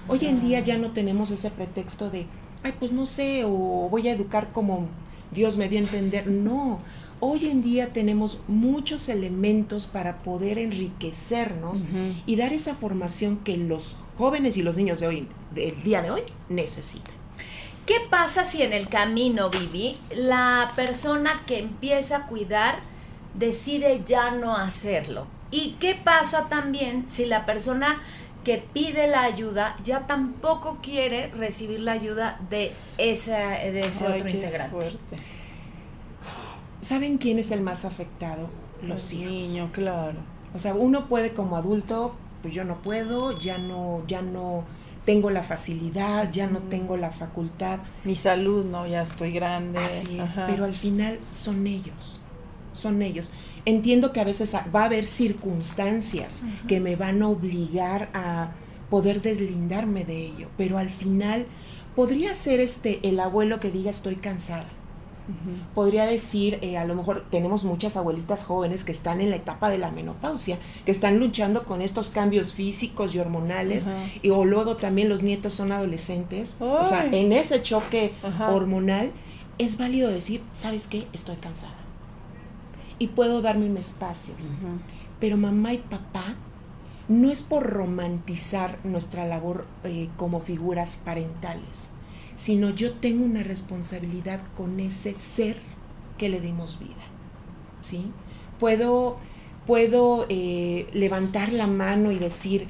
Hoy 0.09 0.21
en 0.23 0.40
día 0.40 0.61
ya 0.61 0.78
no 0.78 0.93
tenemos 0.93 1.31
ese 1.31 1.50
pretexto 1.50 2.11
de, 2.11 2.26
ay, 2.62 2.75
pues 2.78 2.93
no 2.93 3.07
sé, 3.07 3.45
o 3.45 3.88
voy 3.90 4.09
a 4.09 4.12
educar 4.12 4.52
como 4.52 4.88
Dios 5.33 5.57
me 5.57 5.69
dio 5.69 5.81
a 5.81 5.83
entender. 5.83 6.28
No, 6.28 6.78
hoy 7.19 7.47
en 7.47 7.62
día 7.62 7.93
tenemos 7.93 8.40
muchos 8.47 9.09
elementos 9.09 9.87
para 9.87 10.19
poder 10.23 10.59
enriquecernos 10.59 11.87
y 12.25 12.37
dar 12.37 12.52
esa 12.52 12.75
formación 12.75 13.38
que 13.38 13.57
los 13.57 13.97
jóvenes 14.16 14.57
y 14.57 14.62
los 14.62 14.76
niños 14.76 15.00
de 15.00 15.09
hoy, 15.09 15.28
del 15.55 15.83
día 15.83 16.02
de 16.02 16.12
hoy, 16.12 16.23
necesitan. 16.49 17.14
¿Qué 17.85 17.97
pasa 18.11 18.45
si 18.45 18.62
en 18.62 18.73
el 18.73 18.88
camino, 18.88 19.49
Vivi, 19.49 19.97
la 20.14 20.73
persona 20.75 21.43
que 21.47 21.59
empieza 21.59 22.16
a 22.16 22.26
cuidar 22.26 22.81
decide 23.38 24.02
ya 24.05 24.31
no 24.33 24.57
hacerlo? 24.57 25.26
¿Y 25.50 25.73
qué 25.81 25.95
pasa 25.95 26.49
también 26.49 27.09
si 27.09 27.25
la 27.26 27.47
persona 27.47 28.00
que 28.45 28.59
pide 28.73 29.09
la 29.09 29.23
ayuda 29.23 29.76
ya 29.83 30.07
tampoco 30.07 30.78
quiere 30.83 31.28
recibir 31.33 31.81
la 31.81 31.93
ayuda 31.93 32.38
de, 32.49 32.73
esa, 32.99 33.37
de 33.50 33.81
ese 33.81 34.07
Ay, 34.07 34.12
otro 34.21 34.25
qué 34.25 34.37
integrante. 34.37 34.71
fuerte. 34.76 35.16
¿Saben 36.81 37.19
quién 37.19 37.38
es 37.38 37.50
el 37.50 37.62
más 37.62 37.85
afectado? 37.85 38.49
Los 38.83 39.11
El 39.12 39.21
hijos. 39.23 39.31
niño, 39.33 39.71
claro. 39.73 40.19
O 40.55 40.59
sea, 40.59 40.75
uno 40.75 41.09
puede 41.09 41.33
como 41.33 41.57
adulto, 41.57 42.14
pues 42.43 42.55
yo 42.55 42.64
no 42.64 42.83
puedo, 42.83 43.37
ya 43.38 43.59
no, 43.59 44.02
ya 44.07 44.23
no 44.23 44.64
tengo 45.05 45.31
la 45.31 45.43
facilidad, 45.43 46.31
ya 46.31 46.47
no 46.47 46.61
tengo 46.61 46.97
la 46.97 47.11
facultad. 47.11 47.81
Mi 48.05 48.14
salud, 48.14 48.64
no, 48.64 48.87
ya 48.87 49.02
estoy 49.02 49.33
grande. 49.33 49.81
Así 49.81 50.19
es, 50.21 50.35
pero 50.47 50.64
al 50.64 50.75
final 50.75 51.19
son 51.31 51.66
ellos, 51.66 52.23
son 52.76 53.02
ellos. 53.02 53.30
Entiendo 53.64 54.12
que 54.12 54.21
a 54.21 54.25
veces 54.25 54.54
va 54.54 54.83
a 54.83 54.85
haber 54.85 55.06
circunstancias 55.06 56.42
que 56.68 56.80
me 56.80 56.97
van 56.97 57.23
a 57.23 57.28
obligar 57.28 58.11
a 58.14 58.52
poder 58.90 59.23
deslindarme 59.23 60.04
de 60.04 60.26
ello, 60.26 60.49
pero 60.56 60.78
al 60.78 60.90
final 60.90 61.47
podría 61.97 62.35
ser 62.35 62.61
este 62.61 63.00
el 63.02 63.18
abuelo 63.18 63.59
que 63.59 63.71
diga 63.71 63.90
estoy 63.90 64.16
cansada. 64.16 64.68
Podría 65.75 66.06
decir, 66.06 66.61
eh, 66.62 66.78
a 66.78 66.85
lo 66.85 66.95
mejor 66.95 67.25
tenemos 67.30 67.64
muchas 67.64 67.97
abuelitas 67.97 68.45
jóvenes 68.45 68.85
que 68.85 68.92
están 68.92 69.21
en 69.21 69.30
la 69.30 69.37
etapa 69.37 69.68
de 69.71 69.78
la 69.78 69.90
menopausia, 69.90 70.59
que 70.85 70.92
están 70.92 71.18
luchando 71.18 71.64
con 71.64 71.83
estos 71.83 72.11
cambios 72.11 72.52
físicos 72.52 73.12
y 73.12 73.18
hormonales, 73.18 73.87
y 74.23 74.30
o 74.30 74.45
luego 74.45 74.76
también 74.76 75.09
los 75.09 75.25
nietos 75.25 75.54
son 75.54 75.73
adolescentes. 75.73 76.56
O 76.61 76.85
sea, 76.85 77.06
en 77.11 77.33
ese 77.33 77.61
choque 77.61 78.12
hormonal 78.49 79.11
es 79.59 79.78
válido 79.78 80.11
decir, 80.11 80.42
¿sabes 80.52 80.87
qué? 80.87 81.09
Estoy 81.12 81.37
cansada. 81.37 81.86
Y 82.99 83.09
puedo 83.09 83.43
darme 83.43 83.69
un 83.69 83.76
espacio. 83.76 84.35
Pero 85.21 85.37
mamá 85.37 85.75
y 85.75 85.79
papá 85.79 86.37
no 87.09 87.31
es 87.31 87.43
por 87.43 87.65
romantizar 87.65 88.79
nuestra 88.85 89.26
labor 89.26 89.67
eh, 89.85 90.09
como 90.17 90.41
figuras 90.41 91.00
parentales, 91.05 91.91
sino 92.35 92.71
yo 92.71 92.95
tengo 92.95 93.25
una 93.25 93.43
responsabilidad 93.43 94.41
con 94.57 94.81
ese 94.81 95.15
ser 95.15 95.57
que 96.19 96.29
le 96.29 96.41
dimos 96.41 96.79
vida. 96.81 96.95
¿Sí? 97.81 98.11
Puedo, 98.59 99.19
puedo 99.67 100.26
eh, 100.29 100.88
levantar 100.93 101.53
la 101.53 101.67
mano 101.67 102.11
y 102.11 102.19
decir, 102.19 102.67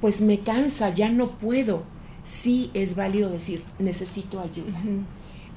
pues 0.00 0.20
me 0.20 0.38
cansa, 0.38 0.94
ya 0.94 1.08
no 1.08 1.30
puedo. 1.30 1.82
Sí 2.22 2.70
es 2.74 2.96
válido 2.96 3.30
decir, 3.30 3.64
necesito 3.78 4.40
ayuda. 4.40 4.80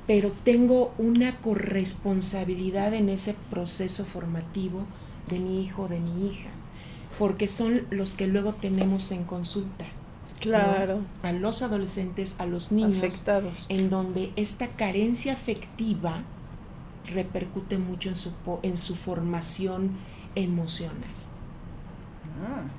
Pero 0.07 0.31
tengo 0.43 0.93
una 0.97 1.39
corresponsabilidad 1.39 2.93
en 2.93 3.09
ese 3.09 3.35
proceso 3.49 4.05
formativo 4.05 4.85
de 5.29 5.39
mi 5.39 5.63
hijo, 5.63 5.87
de 5.87 5.99
mi 5.99 6.27
hija, 6.27 6.49
porque 7.17 7.47
son 7.47 7.83
los 7.89 8.13
que 8.13 8.27
luego 8.27 8.53
tenemos 8.53 9.11
en 9.11 9.23
consulta. 9.23 9.85
¿no? 9.85 10.41
Claro. 10.41 10.99
A 11.21 11.31
los 11.31 11.61
adolescentes, 11.61 12.35
a 12.39 12.45
los 12.45 12.73
niños, 12.73 12.97
Afectados. 12.97 13.65
en 13.69 13.89
donde 13.89 14.33
esta 14.35 14.67
carencia 14.67 15.33
afectiva 15.33 16.23
repercute 17.05 17.77
mucho 17.77 18.09
en 18.09 18.17
su, 18.17 18.33
en 18.61 18.77
su 18.77 18.95
formación 18.95 19.91
emocional. 20.35 21.09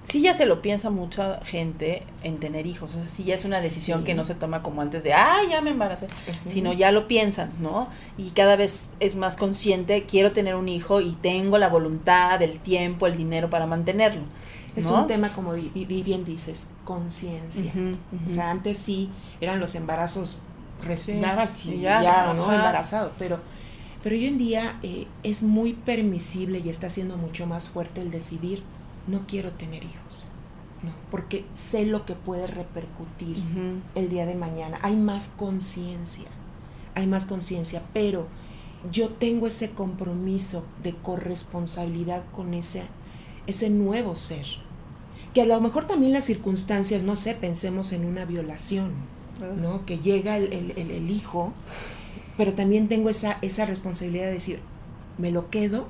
Sí, 0.06 0.20
ya 0.20 0.34
se 0.34 0.46
lo 0.46 0.60
piensa 0.62 0.90
mucha 0.90 1.40
gente 1.44 2.02
en 2.22 2.38
tener 2.38 2.66
hijos. 2.66 2.92
O 2.94 2.98
sea, 2.98 3.08
sí 3.08 3.24
ya 3.24 3.34
es 3.34 3.44
una 3.44 3.60
decisión 3.60 4.00
Sí. 4.00 4.04
que 4.04 4.14
no 4.14 4.24
se 4.24 4.34
toma 4.34 4.62
como 4.62 4.80
antes 4.82 5.02
de, 5.02 5.12
ah, 5.14 5.38
ya 5.50 5.60
me 5.60 5.70
embaracé. 5.70 6.06
Sino 6.44 6.72
ya 6.72 6.92
lo 6.92 7.08
piensan, 7.08 7.50
¿no? 7.60 7.88
Y 8.18 8.30
cada 8.30 8.56
vez 8.56 8.90
es 9.00 9.16
más 9.16 9.36
consciente, 9.36 10.02
quiero 10.02 10.32
tener 10.32 10.54
un 10.54 10.68
hijo 10.68 11.00
y 11.00 11.12
tengo 11.14 11.58
la 11.58 11.68
voluntad, 11.68 12.40
el 12.42 12.58
tiempo, 12.60 13.06
el 13.06 13.16
dinero 13.16 13.48
para 13.50 13.66
mantenerlo. 13.66 14.22
Es 14.76 14.86
un 14.86 15.06
tema, 15.06 15.28
como 15.28 15.54
di- 15.54 15.70
di- 15.74 16.02
bien 16.02 16.24
dices, 16.24 16.68
conciencia. 16.84 17.72
O 18.26 18.30
sea, 18.30 18.50
antes 18.50 18.76
sí 18.76 19.08
eran 19.40 19.60
los 19.60 19.74
embarazos, 19.76 20.38
respirabas 20.84 21.50
Sí, 21.50 21.74
y 21.76 21.80
ya, 21.82 22.02
ya, 22.02 22.32
¿no? 22.34 22.52
Embarazado. 22.52 23.12
Pero, 23.18 23.38
pero 24.02 24.16
hoy 24.16 24.26
en 24.26 24.36
día 24.36 24.78
eh, 24.82 25.06
es 25.22 25.42
muy 25.44 25.74
permisible 25.74 26.58
y 26.58 26.68
está 26.68 26.90
siendo 26.90 27.16
mucho 27.16 27.46
más 27.46 27.68
fuerte 27.68 28.00
el 28.02 28.10
decidir, 28.10 28.62
no 29.06 29.26
quiero 29.26 29.50
tener 29.52 29.82
hijos. 29.84 30.24
No, 30.82 30.90
porque 31.10 31.46
sé 31.54 31.86
lo 31.86 32.04
que 32.04 32.14
puede 32.14 32.46
repercutir 32.46 33.42
el 33.94 34.08
día 34.10 34.26
de 34.26 34.34
mañana. 34.34 34.78
Hay 34.82 34.96
más 34.96 35.28
conciencia, 35.28 36.26
hay 36.94 37.06
más 37.06 37.24
conciencia, 37.24 37.82
pero 37.94 38.26
yo 38.92 39.08
tengo 39.08 39.46
ese 39.46 39.70
compromiso 39.70 40.64
de 40.82 40.94
corresponsabilidad 40.94 42.22
con 42.34 42.52
ese, 42.52 42.82
ese 43.46 43.70
nuevo 43.70 44.14
ser. 44.14 44.44
Que 45.32 45.40
a 45.42 45.46
lo 45.46 45.58
mejor 45.60 45.86
también 45.86 46.12
las 46.12 46.24
circunstancias, 46.24 47.02
no 47.02 47.16
sé, 47.16 47.34
pensemos 47.34 47.92
en 47.92 48.04
una 48.04 48.24
violación, 48.26 48.92
¿no? 49.60 49.84
Que 49.86 49.98
llega 49.98 50.36
el, 50.36 50.52
el- 50.52 50.72
el- 50.76 50.90
el 50.90 51.10
hijo, 51.10 51.52
pero 52.36 52.52
también 52.52 52.88
tengo 52.88 53.08
esa, 53.08 53.38
esa 53.42 53.64
responsabilidad 53.64 54.26
de 54.26 54.32
decir, 54.34 54.60
me 55.18 55.30
lo 55.30 55.48
quedo, 55.50 55.86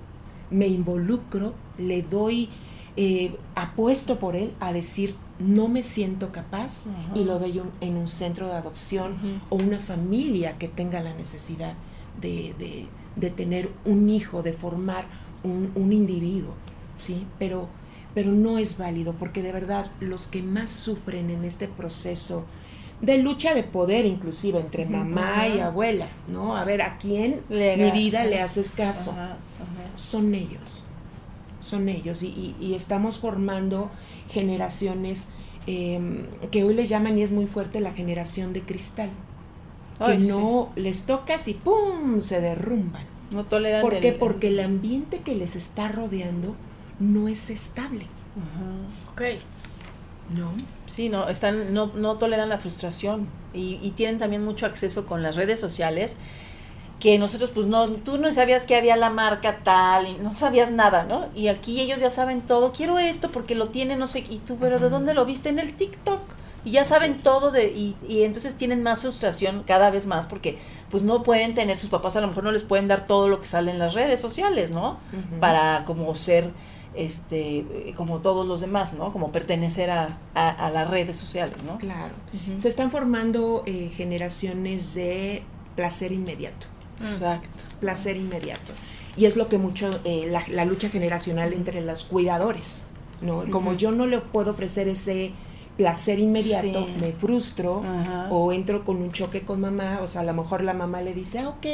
me 0.51 0.67
involucro, 0.69 1.55
le 1.79 2.03
doy, 2.03 2.49
eh, 2.97 3.37
apuesto 3.55 4.19
por 4.19 4.37
él 4.37 4.53
a 4.61 4.73
decir, 4.73 5.15
no 5.41 5.67
me 5.69 5.83
siento 5.83 6.31
capaz 6.31 6.85
y 7.15 7.25
lo 7.25 7.39
doy 7.41 7.59
un- 7.59 7.71
en 7.81 7.97
un 7.97 8.07
centro 8.09 8.47
de 8.49 8.55
adopción 8.55 9.17
o 9.51 9.57
una 9.57 9.79
familia 9.79 10.59
que 10.59 10.69
tenga 10.69 11.01
la 11.01 11.13
necesidad 11.15 11.75
de, 12.21 12.55
de- 12.59 12.87
de 13.17 13.31
tener 13.31 13.71
un 13.85 14.11
hijo, 14.11 14.43
de 14.43 14.53
formar 14.53 15.07
un, 15.43 15.71
un 15.75 15.93
individuo, 15.93 16.55
¿sí? 16.99 17.27
Pero, 17.39 17.69
pero 18.15 18.31
no 18.33 18.59
es 18.59 18.79
válido 18.79 19.13
porque 19.15 19.43
de 19.43 19.51
verdad 19.53 19.91
los 20.01 20.27
que 20.29 20.43
más 20.43 20.71
sufren 20.71 21.31
en 21.31 21.45
este 21.45 21.67
proceso 21.69 22.45
de 23.03 23.19
lucha 23.19 23.55
de 23.55 23.65
poder 23.65 24.07
inclusive 24.07 24.61
entre 24.61 24.87
mamá 24.87 25.49
y 25.49 25.59
abuela, 25.61 26.09
¿no? 26.33 26.57
A 26.57 26.65
ver, 26.65 26.81
¿a 26.81 26.97
quién 26.97 27.41
Le 27.51 27.77
mi 27.77 27.91
vida 27.91 28.25
le 28.25 28.41
haces 28.41 28.71
caso? 28.71 29.11
Son 29.97 30.33
ellos, 30.35 30.84
son 31.65 31.89
ellos 31.89 32.23
y, 32.23 32.29
y- 32.29 32.57
y 32.61 32.75
estamos 32.75 33.19
formando 33.19 33.91
generaciones 34.31 35.29
eh, 35.67 36.01
que 36.51 36.63
hoy 36.65 36.75
le 36.75 36.87
llaman 36.87 37.19
y 37.19 37.23
es 37.23 37.31
muy 37.31 37.47
fuerte 37.47 37.81
la 37.81 37.93
generación 37.93 38.53
de 38.53 38.63
cristal, 38.63 39.11
que 40.05 40.21
sí. 40.21 40.29
no 40.29 40.71
les 40.77 41.05
tocas 41.05 41.49
y 41.49 41.55
¡pum! 41.55 42.21
se 42.21 42.41
derrumban. 42.41 43.05
No 43.33 43.45
toleran 43.45 43.81
¿Por 43.83 43.95
el- 43.95 44.01
qué? 44.03 44.13
Porque 44.13 44.49
el 44.49 44.61
ambiente 44.61 45.21
que 45.21 45.35
les 45.35 45.57
está 45.57 45.89
rodeando 45.89 46.55
no 47.01 47.29
es 47.29 47.49
estable, 47.51 48.07
Ajá. 48.37 49.13
Ok. 49.13 49.41
¿no? 50.37 50.53
Sí, 50.87 51.09
no, 51.09 51.29
están, 51.29 51.73
no, 51.75 51.87
no 51.95 52.17
toleran 52.19 52.49
la 52.49 52.59
frustración 52.59 53.27
y, 53.53 53.79
y 53.83 53.91
tienen 53.93 54.19
también 54.19 54.45
mucho 54.45 54.67
acceso 54.67 55.07
con 55.07 55.23
las 55.23 55.37
redes 55.37 55.61
sociales 55.61 56.17
que 57.05 57.19
nosotros 57.19 57.51
pues 57.51 57.67
no, 57.67 57.87
tú 57.87 58.17
no 58.17 58.33
sabías 58.33 58.65
que 58.65 58.75
había 58.75 58.97
la 58.97 59.11
marca 59.11 59.59
tal 59.63 60.09
y 60.09 60.15
no 60.15 60.35
sabías 60.39 60.71
nada, 60.71 61.05
¿no? 61.05 61.27
Y 61.35 61.49
aquí 61.49 61.79
ellos 61.79 62.01
ya 62.01 62.09
saben 62.09 62.41
todo, 62.41 62.73
quiero 62.73 62.99
esto 62.99 63.31
porque 63.31 63.55
lo 63.55 63.69
tienen, 63.69 63.99
no 63.99 64.07
sé, 64.07 64.21
y 64.21 64.39
tú, 64.39 64.57
pero 64.59 64.79
¿de 64.79 64.89
dónde 64.89 65.13
lo 65.13 65.27
viste? 65.27 65.51
En 65.51 65.59
el 65.59 65.75
TikTok. 65.75 66.23
Y 66.65 66.71
ya 66.71 66.85
saben 66.85 67.19
todo 67.19 67.51
de, 67.51 67.67
y, 67.67 67.95
y 68.09 68.23
entonces 68.23 68.55
tienen 68.55 68.83
más 68.83 69.03
frustración 69.03 69.65
cada 69.67 69.91
vez 69.91 70.07
más 70.07 70.27
porque 70.27 70.57
pues 70.91 71.03
no 71.03 71.23
pueden 71.23 71.53
tener, 71.53 71.77
sus 71.77 71.91
papás 71.91 72.17
a 72.17 72.23
lo 72.23 72.29
mejor 72.29 72.43
no 72.43 72.53
les 72.53 72.63
pueden 72.63 72.89
dar 72.89 73.07
todo 73.07 73.29
lo 73.29 73.39
que 73.39 73.49
sale 73.49 73.71
en 73.71 73.79
las 73.79 73.93
redes 73.93 74.19
sociales, 74.19 74.71
¿no? 74.71 74.97
Para 75.41 75.85
como 75.85 76.15
ser 76.15 76.53
este 76.95 77.93
como 77.99 78.21
todos 78.21 78.47
los 78.49 78.63
demás, 78.63 78.95
¿no? 78.95 79.13
Como 79.13 79.31
pertenecer 79.31 79.91
a, 79.91 80.17
a, 80.35 80.49
a 80.49 80.71
las 80.71 80.89
redes 80.89 81.19
sociales, 81.19 81.63
¿no? 81.67 81.77
Claro. 81.77 82.15
Se 82.57 82.71
están 82.71 82.91
formando 82.91 83.63
eh, 83.67 83.93
generaciones 83.95 84.95
de 84.95 85.43
placer 85.77 86.11
inmediato. 86.11 86.73
Exacto. 87.01 87.49
placer 87.81 88.17
inmediato. 88.17 88.73
Y 89.17 89.27
es 89.27 89.37
lo 89.37 89.47
que 89.49 89.59
mucho, 89.59 90.01
eh, 90.05 90.27
la, 90.31 90.45
la 90.49 90.65
lucha 90.65 90.89
generacional 90.89 91.53
entre 91.53 91.81
los 91.83 92.05
cuidadores, 92.05 92.85
¿no? 93.23 93.49
Como 93.51 93.75
yo 93.75 93.93
no 93.93 94.07
le 94.07 94.19
puedo 94.19 94.51
ofrecer 94.53 94.89
ese 94.89 95.33
placer 95.77 96.19
inmediato, 96.19 96.87
Sí. 96.87 96.95
me 97.01 97.13
frustro 97.13 97.83
Ajá. 97.85 98.29
o 98.31 98.53
entro 98.53 98.85
con 98.85 98.97
un 99.03 99.13
choque 99.13 99.43
con 99.43 99.61
mamá, 99.61 100.01
o 100.03 100.07
sea, 100.07 100.21
a 100.21 100.25
lo 100.25 100.33
mejor 100.35 100.63
la 100.63 100.73
mamá 100.75 101.03
le 101.03 101.15
dice, 101.15 101.41
ah, 101.41 101.49
ok, 101.49 101.67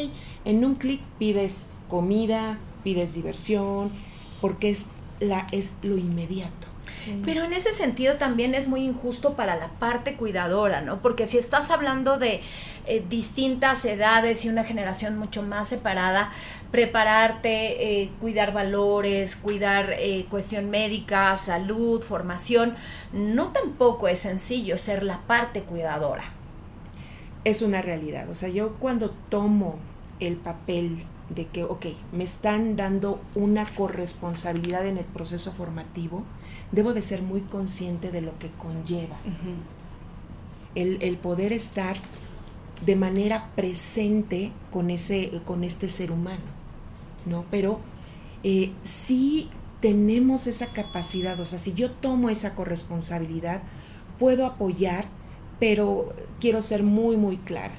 en 0.45 0.65
un 0.65 0.75
clic 0.77 1.01
pides 1.19 1.71
comida, 1.89 2.59
pides 2.85 3.15
diversión, 3.15 3.91
porque 4.41 4.71
es, 4.71 4.87
la, 5.21 5.47
es 5.53 5.75
lo 5.83 5.99
inmediato. 5.99 6.67
Pero 7.25 7.45
en 7.45 7.53
ese 7.53 7.73
sentido 7.73 8.17
también 8.17 8.55
es 8.55 8.69
muy 8.69 8.85
injusto 8.85 9.35
para 9.35 9.57
la 9.57 9.69
parte 9.69 10.15
cuidadora, 10.15 10.81
¿no? 10.81 11.01
Porque 11.03 11.27
si 11.27 11.39
estás 11.39 11.71
hablando 11.71 12.19
de 12.19 12.41
eh, 12.87 13.05
distintas 13.09 13.85
edades 13.85 14.45
y 14.45 14.49
una 14.49 14.65
generación 14.65 15.19
mucho 15.19 15.43
más 15.43 15.69
separada, 15.69 16.33
prepararte, 16.71 18.03
eh, 18.03 18.11
cuidar 18.21 18.53
valores, 18.53 19.37
cuidar 19.37 19.95
eh, 19.99 20.27
cuestión 20.31 20.71
médica, 20.71 21.35
salud, 21.37 22.03
formación, 22.03 22.77
no 23.13 23.53
tampoco 23.53 24.09
es 24.09 24.21
sencillo 24.21 24.79
ser 24.79 25.03
la 25.03 25.21
parte 25.21 25.63
cuidadora. 25.63 26.25
es 27.45 27.63
una 27.63 27.81
realidad. 27.83 28.29
O 28.29 28.35
sea, 28.35 28.51
yo 28.51 28.75
cuando 28.75 29.11
tomo 29.31 29.79
el 30.21 30.37
papel 30.37 31.05
de 31.31 31.47
que, 31.47 31.65
ok, 31.65 31.87
me 32.13 32.25
están 32.25 32.77
dando 32.77 33.21
una 33.35 33.65
corresponsabilidad 33.67 34.87
en 34.87 34.99
el 34.99 35.05
proceso 35.05 35.53
formativo, 35.53 36.25
debo 36.73 36.93
de 36.95 37.03
ser 37.03 37.23
muy 37.23 37.41
consciente 37.43 38.11
de 38.11 38.21
lo 38.21 38.39
que 38.39 38.51
conlleva. 38.51 39.19
el, 40.75 40.99
el 41.01 41.17
poder 41.17 41.53
estar 41.53 41.97
de 42.85 42.97
manera 42.97 43.51
presente 43.57 44.53
con, 44.71 44.91
ese, 44.91 45.31
con 45.45 45.65
este 45.65 45.89
ser 45.89 46.11
humano, 46.11 46.41
¿no? 47.27 47.45
Pero 47.51 47.81
eh, 48.43 48.73
sí 48.83 49.51
tenemos 49.81 50.47
esa 50.47 50.67
capacidad, 50.73 51.39
o 51.41 51.45
sea, 51.45 51.59
si 51.59 51.75
yo 51.75 51.91
tomo 51.91 52.31
esa 52.31 52.55
corresponsabilidad, 52.55 53.63
puedo 54.19 54.47
apoyar, 54.47 55.07
pero 55.59 56.15
quiero 56.39 56.63
ser 56.63 56.83
muy, 56.83 57.17
muy 57.17 57.37
clara. 57.39 57.75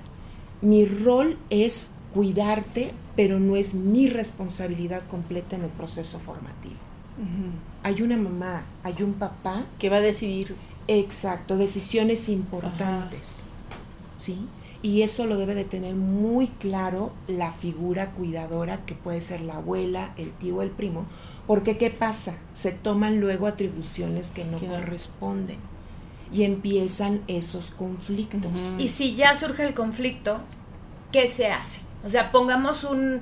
Mi 0.62 0.86
rol 0.86 1.38
es 1.50 1.92
cuidarte, 2.14 2.92
pero 3.16 3.40
no 3.40 3.56
es 3.56 3.74
mi 3.74 4.08
responsabilidad 4.08 5.02
completa 5.10 5.56
en 5.56 5.64
el 5.64 5.70
proceso 5.70 6.20
formativo. 6.20 6.76
Hay 7.84 8.02
una 8.02 8.18
mamá, 8.18 8.64
hay 8.84 9.02
un 9.02 9.14
papá. 9.14 9.66
Que 9.80 9.90
va 9.90 9.98
a 9.98 10.02
decidir. 10.02 10.56
Exacto, 10.88 11.58
decisiones 11.58 12.30
importantes. 12.30 13.44
¿Sí? 14.18 14.48
Y 14.84 15.04
eso 15.04 15.28
lo 15.28 15.38
debe 15.38 15.54
de 15.54 15.64
tener 15.64 15.94
muy 15.94 16.48
claro 16.48 17.12
la 17.28 17.52
figura 17.52 18.12
cuidadora 18.12 18.84
que 18.86 18.96
puede 18.96 19.22
ser 19.22 19.42
la 19.42 19.58
abuela, 19.58 20.14
el 20.18 20.32
tío 20.32 20.58
o 20.58 20.62
el 20.64 20.72
primo, 20.72 21.06
porque 21.46 21.78
¿qué 21.78 21.92
pasa? 21.92 22.38
Se 22.56 22.72
toman 22.72 23.20
luego 23.20 23.46
atribuciones 23.46 24.32
que 24.32 24.44
no 24.44 24.58
corresponden 24.58 25.58
y 26.34 26.44
empiezan 26.44 27.22
esos 27.28 27.72
conflictos. 27.72 28.76
Y 28.80 28.88
si 28.88 29.16
ya 29.16 29.36
surge 29.36 29.64
el 29.64 29.76
conflicto, 29.76 30.40
¿qué 31.12 31.28
se 31.28 31.52
hace? 31.52 31.82
O 32.04 32.10
sea, 32.10 32.32
pongamos 32.32 32.84
un, 32.84 33.22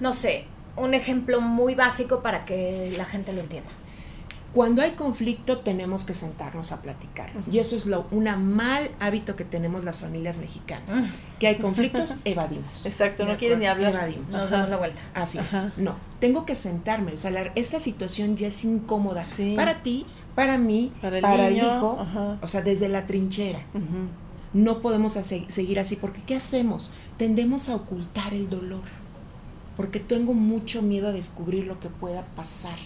no 0.00 0.12
sé, 0.12 0.46
un 0.76 0.94
ejemplo 0.94 1.40
muy 1.40 1.74
básico 1.74 2.20
para 2.20 2.44
que 2.44 2.92
la 2.96 3.04
gente 3.04 3.32
lo 3.32 3.40
entienda. 3.40 3.70
Cuando 4.54 4.82
hay 4.82 4.92
conflicto 4.92 5.58
tenemos 5.58 6.04
que 6.04 6.14
sentarnos 6.16 6.72
a 6.72 6.82
platicar. 6.82 7.30
Y 7.50 7.58
eso 7.58 7.76
es 7.76 7.86
lo 7.86 8.06
una 8.10 8.36
mal 8.36 8.90
hábito 8.98 9.36
que 9.36 9.44
tenemos 9.44 9.84
las 9.84 9.98
familias 10.00 10.38
mexicanas. 10.38 11.06
Que 11.38 11.46
hay 11.46 11.56
conflictos, 11.56 12.16
evadimos. 12.24 12.84
Exacto, 12.84 13.24
no 13.26 13.36
quieres 13.36 13.58
ni 13.58 13.66
hablar. 13.66 13.92
Evadimos. 13.94 14.28
Nos 14.30 14.50
damos 14.50 14.68
la 14.68 14.76
vuelta. 14.76 15.00
Así 15.14 15.38
es. 15.38 15.56
No, 15.76 15.94
tengo 16.18 16.46
que 16.46 16.56
sentarme. 16.56 17.12
O 17.12 17.18
sea, 17.18 17.30
la- 17.30 17.52
esta 17.54 17.78
situación 17.78 18.36
ya 18.36 18.48
es 18.48 18.64
incómoda 18.64 19.22
Sí. 19.22 19.54
para 19.56 19.84
ti, 19.84 20.04
para 20.34 20.58
mí, 20.58 20.92
Para 21.00 21.20
para 21.20 21.46
el 21.48 21.58
hijo. 21.58 21.98
ajá. 22.00 22.38
O 22.42 22.48
sea, 22.48 22.62
desde 22.62 22.88
la 22.88 23.06
trinchera. 23.06 23.60
No 24.52 24.82
podemos 24.82 25.12
seguir 25.12 25.78
así 25.78 25.94
porque 25.94 26.22
¿qué 26.26 26.34
hacemos? 26.34 26.90
Tendemos 27.18 27.68
a 27.68 27.76
ocultar 27.76 28.34
el 28.34 28.50
dolor. 28.50 28.82
Porque 29.76 30.00
tengo 30.00 30.34
mucho 30.34 30.82
miedo 30.82 31.08
a 31.08 31.12
descubrir 31.12 31.66
lo 31.66 31.78
que 31.78 31.88
pueda 31.88 32.24
pasar 32.34 32.78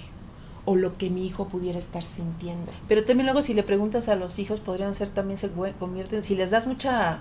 o 0.67 0.77
lo 0.77 0.97
que 0.97 1.11
mi 1.11 1.27
hijo 1.27 1.49
pudiera 1.49 1.79
estar 1.79 2.05
sintiendo. 2.05 2.73
Pero 2.89 3.05
también 3.05 3.27
luego 3.27 3.43
si 3.43 3.55
le 3.55 3.63
preguntas 3.63 4.09
a 4.09 4.15
los 4.15 4.39
hijos, 4.39 4.61
podrían 4.61 4.95
ser 4.95 5.09
también 5.09 5.39
se 5.39 5.51
convierten, 5.79 6.23
si 6.23 6.35
les 6.35 6.51
das 6.51 6.67
mucha 6.67 7.21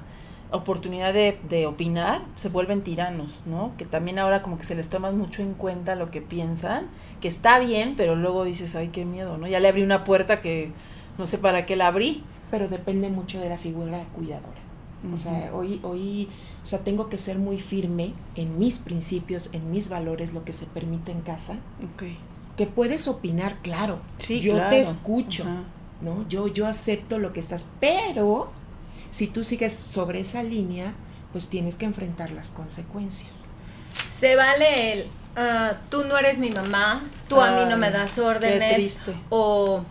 oportunidad 0.52 1.14
de, 1.14 1.40
de 1.50 1.66
opinar, 1.66 2.22
se 2.36 2.48
vuelven 2.48 2.84
tiranos, 2.84 3.42
¿no? 3.48 3.74
Que 3.78 3.86
también 3.86 4.20
ahora 4.20 4.42
como 4.44 4.58
que 4.58 4.64
se 4.66 4.76
les 4.76 4.88
toma 4.88 5.12
mucho 5.12 5.42
en 5.42 5.56
cuenta 5.56 5.96
lo 5.96 6.12
que 6.12 6.22
piensan, 6.22 6.88
que 7.22 7.28
está 7.28 7.58
bien, 7.60 7.96
pero 7.98 8.16
luego 8.16 8.44
dices, 8.44 8.76
ay, 8.76 8.90
qué 8.90 9.04
miedo, 9.04 9.38
¿no? 9.38 9.48
Ya 9.48 9.60
le 9.60 9.68
abrí 9.68 9.82
una 9.82 10.04
puerta 10.04 10.42
que 10.42 10.72
no 11.18 11.26
sé 11.28 11.38
para 11.40 11.66
qué 11.66 11.76
la 11.76 11.88
abrí. 11.88 12.24
pero 12.52 12.68
depende 12.68 13.10
mucho 13.10 13.40
de 13.40 13.50
la 13.50 13.58
figura 13.58 14.06
cuidadora. 14.16 14.62
O 15.12 15.18
sea, 15.18 15.50
hoy, 15.54 15.80
hoy, 15.84 16.30
o 16.62 16.66
sea, 16.66 16.80
tengo 16.80 17.10
que 17.10 17.18
ser 17.18 17.40
muy 17.40 17.60
firme 17.60 18.14
en 18.36 18.60
mis 18.60 18.78
principios, 18.78 19.54
en 19.54 19.72
mis 19.72 19.90
valores, 19.90 20.34
lo 20.34 20.46
que 20.46 20.54
se 20.54 20.66
permite 20.68 21.12
en 21.12 21.22
casa. 21.22 21.60
Ok. 21.84 22.04
Que 22.58 22.68
puedes 22.68 23.08
opinar, 23.08 23.58
claro. 23.62 24.02
Sí, 24.18 24.40
yo 24.40 24.54
claro. 24.54 24.70
te 24.70 24.80
escucho, 24.80 25.44
Ajá. 25.44 25.64
¿no? 26.02 26.28
Yo, 26.30 26.48
yo 26.48 26.68
acepto 26.68 27.18
lo 27.20 27.34
que 27.34 27.40
estás, 27.40 27.70
pero 27.80 28.52
si 29.10 29.28
tú 29.28 29.44
sigues 29.44 29.74
sobre 29.74 30.20
esa 30.20 30.44
línea, 30.44 30.94
pues 31.32 31.48
tienes 31.48 31.76
que 31.76 31.86
enfrentar 31.86 32.32
las 32.32 32.52
consecuencias. 32.52 33.50
Se 34.08 34.36
vale 34.36 34.94
el, 34.94 35.08
ah, 35.36 35.78
tú 35.90 36.04
no 36.06 36.18
eres 36.18 36.38
mi 36.38 36.52
mamá, 36.52 37.04
tú 37.28 37.42
a 37.42 37.52
mí 37.52 37.66
no 37.70 37.78
me 37.78 37.92
das 37.92 38.18
órdenes, 38.20 39.02
o 39.30 39.84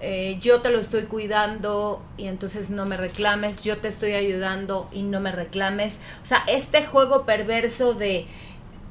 eh, 0.00 0.38
yo 0.40 0.60
te 0.60 0.70
lo 0.70 0.78
estoy 0.78 1.04
cuidando 1.04 2.02
y 2.16 2.26
entonces 2.26 2.70
no 2.70 2.86
me 2.86 2.96
reclames, 2.96 3.62
yo 3.62 3.78
te 3.78 3.88
estoy 3.88 4.12
ayudando 4.12 4.88
y 4.92 5.02
no 5.02 5.20
me 5.20 5.32
reclames. 5.32 5.98
O 6.22 6.26
sea, 6.26 6.44
este 6.46 6.84
juego 6.84 7.24
perverso 7.26 7.94
de 7.94 8.26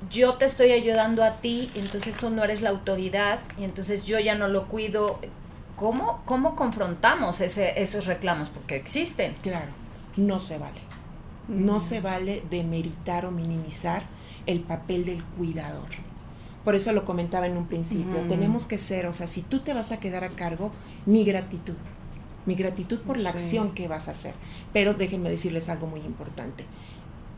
yo 0.10 0.36
te 0.36 0.46
estoy 0.46 0.72
ayudando 0.72 1.24
a 1.24 1.38
ti, 1.38 1.70
entonces 1.76 2.16
tú 2.18 2.30
no 2.30 2.44
eres 2.44 2.62
la 2.62 2.70
autoridad 2.70 3.40
y 3.58 3.64
entonces 3.64 4.06
yo 4.06 4.20
ya 4.20 4.36
no 4.36 4.48
lo 4.48 4.68
cuido. 4.68 5.20
¿Cómo, 5.76 6.22
cómo 6.26 6.56
confrontamos 6.56 7.40
ese, 7.42 7.82
esos 7.82 8.06
reclamos? 8.06 8.50
Porque 8.50 8.76
existen. 8.76 9.36
Claro, 9.42 9.72
no 10.16 10.40
se 10.40 10.58
vale. 10.58 10.82
No 11.48 11.80
se 11.80 12.02
vale 12.02 12.44
demeritar 12.50 13.26
o 13.26 13.32
minimizar 13.32 14.04
el 14.48 14.62
papel 14.62 15.06
del 15.06 15.24
cuidador. 15.24 15.88
Por 16.64 16.76
eso 16.76 16.92
lo 16.92 17.06
comentaba 17.06 17.48
en 17.48 17.56
un 17.56 17.68
principio. 17.68 18.20
Tenemos 18.28 18.66
que 18.66 18.78
ser, 18.78 19.06
o 19.06 19.14
sea, 19.14 19.28
si 19.28 19.42
tú 19.42 19.60
te 19.60 19.74
vas 19.74 19.94
a 19.94 20.00
quedar 20.00 20.26
a 20.26 20.30
cargo, 20.30 20.72
mi 21.06 21.24
gratitud. 21.24 21.78
Mi 22.46 22.56
gratitud 22.56 23.00
por 23.00 23.18
la 23.18 23.30
acción 23.30 23.74
que 23.74 23.88
vas 23.88 24.10
a 24.10 24.12
hacer. 24.12 24.34
Pero 24.74 24.94
déjenme 24.94 25.30
decirles 25.30 25.70
algo 25.70 25.88
muy 25.88 26.02
importante. 26.02 26.66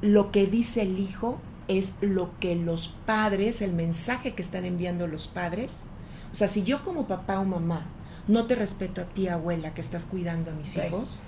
Lo 0.01 0.31
que 0.31 0.47
dice 0.47 0.81
el 0.81 0.97
hijo 0.97 1.37
es 1.69 1.93
lo 2.01 2.37
que 2.39 2.55
los 2.55 2.89
padres, 3.05 3.61
el 3.61 3.71
mensaje 3.73 4.33
que 4.33 4.41
están 4.41 4.65
enviando 4.65 5.07
los 5.07 5.27
padres. 5.27 5.85
O 6.31 6.35
sea, 6.35 6.47
si 6.49 6.63
yo 6.63 6.83
como 6.83 7.07
papá 7.07 7.39
o 7.39 7.45
mamá 7.45 7.85
no 8.27 8.45
te 8.45 8.55
respeto 8.55 9.01
a 9.01 9.05
ti, 9.05 9.27
abuela, 9.27 9.73
que 9.73 9.81
estás 9.81 10.03
cuidando 10.05 10.51
a 10.51 10.53
mis 10.55 10.67
Sí. 10.69 10.81
hijos, 10.81 11.19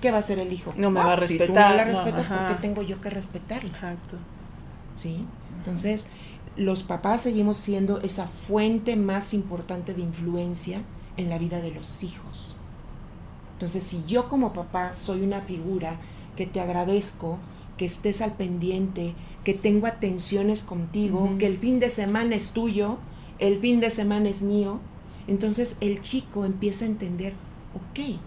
¿qué 0.00 0.10
va 0.10 0.16
a 0.16 0.20
hacer 0.20 0.38
el 0.38 0.52
hijo? 0.52 0.74
No 0.76 0.90
me 0.90 1.00
va 1.00 1.12
a 1.12 1.26
Si 1.26 1.34
tú 1.36 1.44
respetar, 1.44 1.70
no 1.70 1.76
la 1.76 1.84
respetas, 1.84 2.30
ajá. 2.30 2.46
¿por 2.48 2.56
qué 2.56 2.62
tengo 2.62 2.82
yo 2.82 3.00
que 3.00 3.10
respetarla? 3.10 3.70
Exacto. 3.70 4.16
¿Sí? 4.96 5.24
Entonces, 5.58 6.06
los 6.56 6.82
papás 6.82 7.20
seguimos 7.22 7.56
siendo 7.56 8.00
esa 8.00 8.26
fuente 8.48 8.96
más 8.96 9.32
importante 9.34 9.94
de 9.94 10.02
influencia 10.02 10.82
en 11.16 11.28
la 11.30 11.38
vida 11.38 11.60
de 11.60 11.70
los 11.70 12.02
hijos. 12.02 12.56
Entonces, 13.54 13.82
si 13.84 14.02
yo 14.06 14.28
como 14.28 14.52
papá 14.52 14.92
soy 14.94 15.20
una 15.22 15.42
figura 15.42 15.96
que 16.36 16.46
te 16.46 16.60
agradezco, 16.60 17.38
que 17.76 17.84
estés 17.86 18.20
al 18.20 18.32
pendiente, 18.32 19.14
que 19.44 19.54
tengo 19.54 19.86
atenciones 19.86 20.62
contigo, 20.62 21.36
que 21.38 21.46
el 21.46 21.58
fin 21.58 21.80
de 21.80 21.90
semana 21.90 22.34
es 22.36 22.50
tuyo, 22.52 22.98
el 23.38 23.58
fin 23.60 23.80
de 23.80 23.90
semana 23.90 24.28
es 24.28 24.42
mío, 24.42 24.80
entonces 25.28 25.76
el 25.80 26.00
chico 26.02 26.44
empieza 26.44 26.84
a 26.84 26.88
entender, 26.88 27.32
ok, 27.74 28.18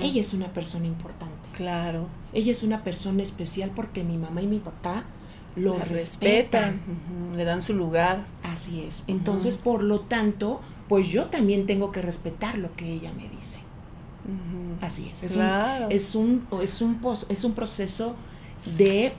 ella 0.00 0.20
es 0.20 0.34
una 0.34 0.48
persona 0.52 0.86
importante. 0.86 1.34
Claro. 1.56 2.06
Ella 2.32 2.50
es 2.52 2.62
una 2.62 2.82
persona 2.84 3.22
especial 3.22 3.70
porque 3.74 4.02
mi 4.04 4.16
mamá 4.18 4.42
y 4.42 4.46
mi 4.46 4.58
papá 4.58 5.04
lo 5.56 5.78
La 5.78 5.84
respetan. 5.84 6.80
le 7.36 7.44
dan 7.44 7.60
su 7.62 7.74
lugar. 7.74 8.24
Así 8.42 8.82
es. 8.82 9.04
Entonces, 9.06 9.56
por 9.56 9.82
lo 9.82 10.00
tanto, 10.00 10.60
pues 10.88 11.08
yo 11.08 11.26
también 11.26 11.66
tengo 11.66 11.92
que 11.92 12.00
respetar 12.02 12.56
lo 12.58 12.74
que 12.74 12.90
ella 12.92 13.12
me 13.12 13.28
dice. 13.28 13.60
Así 14.80 15.08
es. 15.12 15.22
Es, 15.22 15.32
Claro. 15.32 15.86
un, 15.86 15.92
es, 15.92 16.14
un, 16.14 16.46
es, 16.62 16.80
un, 16.80 16.98
es 17.28 17.44
un 17.44 17.52
proceso 17.52 18.16
de 18.76 19.12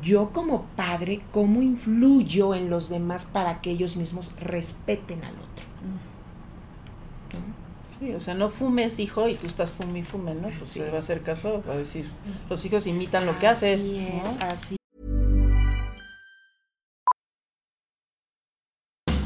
yo 0.00 0.30
como 0.32 0.64
padre, 0.76 1.20
cómo 1.32 1.60
influyo 1.62 2.54
en 2.54 2.70
los 2.70 2.88
demás 2.88 3.24
para 3.24 3.60
que 3.60 3.70
ellos 3.70 3.96
mismos 3.96 4.34
respeten 4.40 5.22
al 5.24 5.34
otro. 5.34 5.64
¿no? 5.82 6.12
Sí, 8.00 8.14
o 8.14 8.20
sea, 8.20 8.34
no 8.34 8.48
fumes, 8.48 8.98
hijo, 8.98 9.28
y 9.28 9.34
tú 9.36 9.46
estás 9.46 9.70
fume 9.72 10.00
y 10.00 10.02
fume, 10.02 10.34
¿no? 10.34 10.48
Pues 10.58 10.70
Sí. 10.70 10.80
se 10.80 10.90
va 10.90 10.96
a 10.96 11.00
hacer 11.00 11.22
caso, 11.22 11.62
va 11.68 11.74
a 11.74 11.76
decir, 11.76 12.10
los 12.50 12.64
hijos 12.64 12.86
imitan 12.86 13.26
lo 13.26 13.38
que 13.38 13.46
haces, 13.46 13.82
Así 13.82 13.98
es, 13.98 14.24
¿no? 14.40 14.46
así 14.46 14.76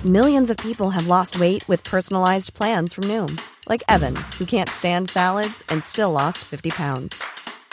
Millions 0.05 0.51
of 0.51 0.57
people 0.59 0.91
have 0.91 1.09
lost 1.09 1.41
weight 1.41 1.67
with 1.69 1.83
personalized 1.83 2.55
plans 2.55 2.93
from 2.93 3.05
Noom, 3.05 3.41
like 3.69 3.83
Evan, 3.89 4.15
who 4.39 4.45
can't 4.45 4.69
stand 4.69 5.09
salads 5.11 5.65
and 5.69 5.83
still 5.85 6.13
lost 6.13 6.39
50 6.45 6.71
pounds. 6.71 7.21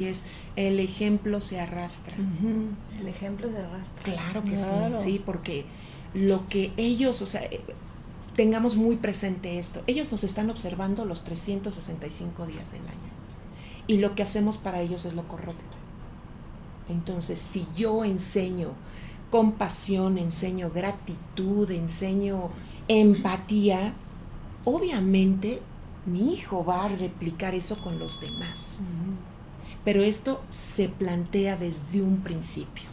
Y 0.00 0.06
es 0.06 0.22
el 0.56 0.80
ejemplo 0.80 1.40
se 1.40 1.60
arrastra. 1.60 2.16
El 2.98 3.06
ejemplo 3.06 3.50
se 3.50 3.58
arrastra. 3.58 4.02
Claro 4.02 4.42
que 4.42 4.54
Claro. 4.56 4.96
sí, 4.98 5.12
sí, 5.12 5.22
porque 5.24 5.66
lo 6.14 6.48
que 6.48 6.72
ellos, 6.76 7.20
o 7.22 7.26
sea, 7.26 7.42
tengamos 8.34 8.76
muy 8.76 8.96
presente 8.96 9.58
esto, 9.58 9.82
ellos 9.86 10.10
nos 10.10 10.24
están 10.24 10.48
observando 10.50 11.04
los 11.04 11.22
365 11.24 12.46
días 12.46 12.72
del 12.72 12.80
año 12.82 13.10
y 13.86 13.98
lo 13.98 14.14
que 14.14 14.22
hacemos 14.22 14.56
para 14.56 14.80
ellos 14.80 15.04
es 15.04 15.14
lo 15.14 15.28
correcto. 15.28 15.76
Entonces, 16.88 17.38
si 17.38 17.66
yo 17.76 18.04
enseño 18.04 18.70
compasión, 19.30 20.18
enseño 20.18 20.70
gratitud, 20.70 21.70
enseño 21.70 22.50
empatía, 22.88 23.94
obviamente 24.64 25.60
mi 26.06 26.32
hijo 26.32 26.64
va 26.64 26.84
a 26.84 26.88
replicar 26.88 27.54
eso 27.54 27.76
con 27.84 27.96
los 27.98 28.20
demás. 28.20 28.78
Pero 29.84 30.02
esto 30.02 30.42
se 30.50 30.88
plantea 30.88 31.56
desde 31.56 32.02
un 32.02 32.18
principio. 32.18 32.84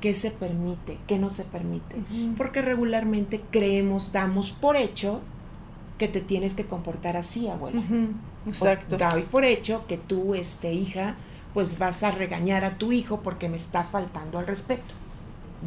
¿Qué 0.00 0.14
se 0.14 0.30
permite? 0.30 0.98
¿Qué 1.08 1.18
no 1.18 1.28
se 1.28 1.44
permite? 1.44 1.96
Porque 2.36 2.62
regularmente 2.62 3.42
creemos, 3.50 4.12
damos 4.12 4.52
por 4.52 4.76
hecho 4.76 5.20
que 5.98 6.06
te 6.06 6.20
tienes 6.20 6.54
que 6.54 6.66
comportar 6.66 7.16
así, 7.16 7.48
abuela. 7.48 7.82
Exacto. 8.46 8.94
O 8.94 8.98
doy 8.98 9.22
por 9.22 9.44
hecho 9.44 9.84
que 9.88 9.98
tú, 9.98 10.36
este, 10.36 10.72
hija, 10.72 11.16
pues 11.52 11.78
vas 11.78 12.04
a 12.04 12.12
regañar 12.12 12.64
a 12.64 12.78
tu 12.78 12.92
hijo 12.92 13.20
porque 13.22 13.48
me 13.48 13.56
está 13.56 13.82
faltando 13.84 14.38
al 14.38 14.46
respeto. 14.46 14.94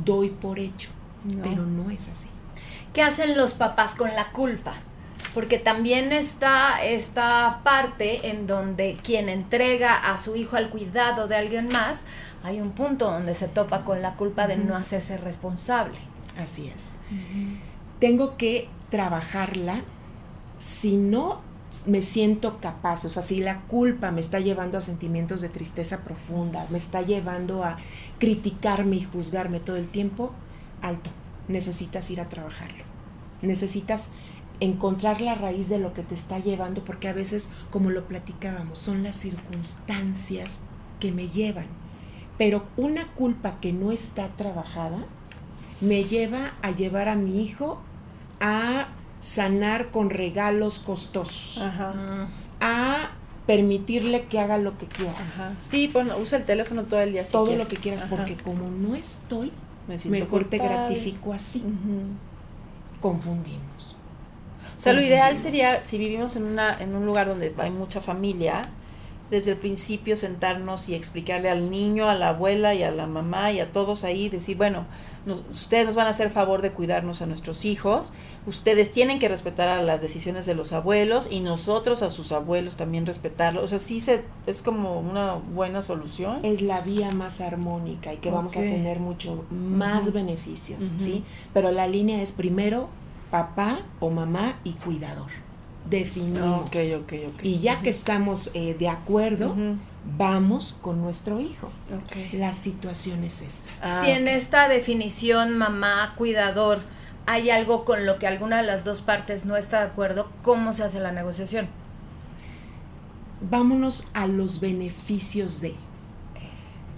Doy 0.05 0.29
por 0.29 0.59
hecho, 0.59 0.89
No. 1.25 1.43
pero 1.43 1.65
no 1.65 1.89
es 1.91 2.07
así. 2.07 2.27
¿Qué 2.93 3.01
hacen 3.01 3.35
los 3.35 3.53
papás 3.53 3.95
con 3.95 4.13
la 4.15 4.31
culpa? 4.31 4.75
Porque 5.33 5.59
también 5.59 6.11
está 6.11 6.83
esta 6.83 7.61
parte 7.63 8.29
en 8.29 8.47
donde 8.47 8.97
quien 9.01 9.29
entrega 9.29 9.95
a 9.95 10.17
su 10.17 10.35
hijo 10.35 10.57
al 10.57 10.69
cuidado 10.69 11.27
de 11.27 11.35
alguien 11.35 11.69
más, 11.71 12.05
hay 12.43 12.59
un 12.59 12.71
punto 12.71 13.09
donde 13.09 13.33
se 13.33 13.47
topa 13.47 13.85
con 13.85 14.01
la 14.01 14.15
culpa 14.15 14.47
de 14.47 14.57
no 14.57 14.75
hacerse 14.75 15.17
responsable. 15.17 15.99
Así 16.37 16.71
es. 16.75 16.95
Tengo 17.99 18.35
que 18.37 18.67
trabajarla 18.89 19.83
si 20.57 20.97
no 20.97 21.41
me 21.85 22.01
siento 22.01 22.59
capaz, 22.59 23.05
o 23.05 23.09
sea, 23.09 23.23
si 23.23 23.39
la 23.39 23.61
culpa 23.61 24.11
me 24.11 24.19
está 24.19 24.39
llevando 24.39 24.77
a 24.77 24.81
sentimientos 24.81 25.39
de 25.41 25.49
tristeza 25.49 26.03
profunda, 26.03 26.67
me 26.69 26.77
está 26.77 27.01
llevando 27.01 27.63
a 27.63 27.77
criticarme 28.19 28.97
y 28.97 29.03
juzgarme 29.05 29.59
todo 29.61 29.77
el 29.77 29.87
tiempo, 29.87 30.33
alto, 30.81 31.09
necesitas 31.47 32.09
ir 32.11 32.19
a 32.19 32.27
trabajarlo. 32.27 32.83
Necesitas 33.41 34.11
encontrar 34.61 35.19
la 35.19 35.35
raíz 35.35 35.67
de 35.67 35.79
lo 35.79 35.93
que 35.93 36.03
te 36.03 36.15
está 36.15 36.39
llevando, 36.39 36.85
porque 36.85 37.09
a 37.09 37.13
veces, 37.13 37.49
como 37.71 37.89
lo 37.89 38.05
platicábamos, 38.07 38.79
son 38.79 39.03
las 39.03 39.15
circunstancias 39.17 40.61
que 41.01 41.11
me 41.11 41.27
llevan. 41.27 41.65
Pero 42.37 42.65
una 42.77 43.07
culpa 43.13 43.59
que 43.59 43.73
no 43.73 43.91
está 43.91 44.29
trabajada 44.29 44.97
me 45.81 46.05
lleva 46.05 46.53
a 46.61 46.71
llevar 46.71 47.09
a 47.09 47.15
mi 47.15 47.41
hijo 47.41 47.81
a 48.39 48.87
sanar 49.19 49.91
con 49.91 50.09
regalos 50.09 50.79
costosos, 50.79 51.57
Ajá. 51.59 52.29
a 52.59 53.11
permitirle 53.47 54.25
que 54.25 54.39
haga 54.39 54.57
lo 54.59 54.77
que 54.77 54.85
quiera, 54.85 55.11
Ajá. 55.19 55.53
Sí, 55.63 55.89
bueno, 55.91 56.15
usa 56.17 56.37
el 56.37 56.45
teléfono 56.45 56.83
todo 56.83 57.01
el 57.01 57.11
día 57.11 57.25
si 57.25 57.31
todo 57.33 57.45
quieres. 57.47 57.63
lo 57.63 57.69
que 57.69 57.77
quieras, 57.81 58.01
Ajá. 58.03 58.09
porque 58.15 58.35
como 58.37 58.69
no 58.69 58.95
estoy, 58.95 59.51
Me 59.87 59.97
mejor 60.09 60.45
te 60.45 60.57
gratifico 60.59 61.33
así. 61.33 61.63
Confundimos. 62.99 63.95
O 64.81 64.83
sea, 64.83 64.93
lo 64.93 65.01
ideal 65.01 65.37
sería, 65.37 65.83
si 65.83 65.97
vivimos 65.99 66.35
en, 66.35 66.43
una, 66.45 66.75
en 66.79 66.95
un 66.95 67.05
lugar 67.05 67.27
donde 67.27 67.53
hay 67.57 67.69
mucha 67.69 68.01
familia, 68.01 68.69
desde 69.29 69.51
el 69.51 69.57
principio 69.57 70.17
sentarnos 70.17 70.89
y 70.89 70.95
explicarle 70.95 71.49
al 71.49 71.69
niño, 71.69 72.09
a 72.09 72.15
la 72.15 72.29
abuela 72.29 72.73
y 72.73 72.83
a 72.83 72.91
la 72.91 73.05
mamá 73.07 73.51
y 73.51 73.59
a 73.59 73.71
todos 73.71 74.03
ahí, 74.03 74.27
decir, 74.27 74.57
bueno, 74.57 74.85
nos- 75.25 75.43
ustedes 75.51 75.85
nos 75.85 75.95
van 75.95 76.07
a 76.07 76.09
hacer 76.09 76.31
favor 76.31 76.61
de 76.61 76.71
cuidarnos 76.71 77.21
a 77.21 77.27
nuestros 77.27 77.63
hijos, 77.63 78.11
ustedes 78.47 78.91
tienen 78.91 79.19
que 79.19 79.29
respetar 79.29 79.69
a 79.69 79.81
las 79.83 80.01
decisiones 80.01 80.45
de 80.47 80.55
los 80.55 80.73
abuelos 80.73 81.27
y 81.31 81.39
nosotros 81.41 82.01
a 82.01 82.09
sus 82.09 82.31
abuelos 82.33 82.75
también 82.75 83.05
respetarlos. 83.05 83.63
O 83.63 83.67
sea, 83.69 83.79
sí 83.79 84.01
se, 84.01 84.23
es 84.47 84.61
como 84.63 84.99
una 84.99 85.35
buena 85.35 85.81
solución. 85.81 86.39
Es 86.43 86.61
la 86.61 86.81
vía 86.81 87.11
más 87.11 87.39
armónica 87.39 88.11
y 88.13 88.17
que 88.17 88.31
vamos 88.31 88.57
a 88.57 88.61
tener 88.61 88.99
mucho 88.99 89.45
más 89.51 90.11
beneficios. 90.11 90.91
¿sí? 90.97 91.23
Pero 91.53 91.71
la 91.71 91.87
línea 91.87 92.21
es 92.21 92.31
primero 92.33 92.89
papá 93.31 93.79
o 93.99 94.09
mamá 94.09 94.59
y 94.63 94.73
cuidador. 94.73 95.31
Definimos. 95.89 96.67
Ok, 96.67 96.75
ok, 96.99 97.13
ok. 97.29 97.43
Y 97.43 97.59
ya 97.59 97.81
que 97.81 97.89
estamos 97.89 98.51
eh, 98.53 98.75
de 98.77 98.87
acuerdo, 98.87 99.55
vamos 100.17 100.77
con 100.81 101.01
nuestro 101.01 101.39
hijo. 101.39 101.67
Ok. 101.95 102.33
La 102.33 102.53
situación 102.53 103.23
es 103.23 103.41
esta. 103.41 103.69
Ah, 103.81 104.01
si 104.03 104.11
en 104.11 104.27
esta 104.27 104.67
definición 104.67 105.57
mamá, 105.57 106.13
cuidador, 106.17 106.79
hay 107.25 107.49
algo 107.49 107.83
con 107.85 108.05
lo 108.05 108.19
que 108.19 108.27
alguna 108.27 108.57
de 108.57 108.63
las 108.63 108.83
dos 108.83 109.01
partes 109.01 109.45
no 109.45 109.57
está 109.57 109.79
de 109.79 109.87
acuerdo, 109.87 110.29
¿cómo 110.43 110.73
se 110.73 110.83
hace 110.83 110.99
la 110.99 111.11
negociación? 111.11 111.67
Vámonos 113.49 114.07
a 114.13 114.27
los 114.27 114.59
beneficios 114.59 115.61
de. 115.61 115.75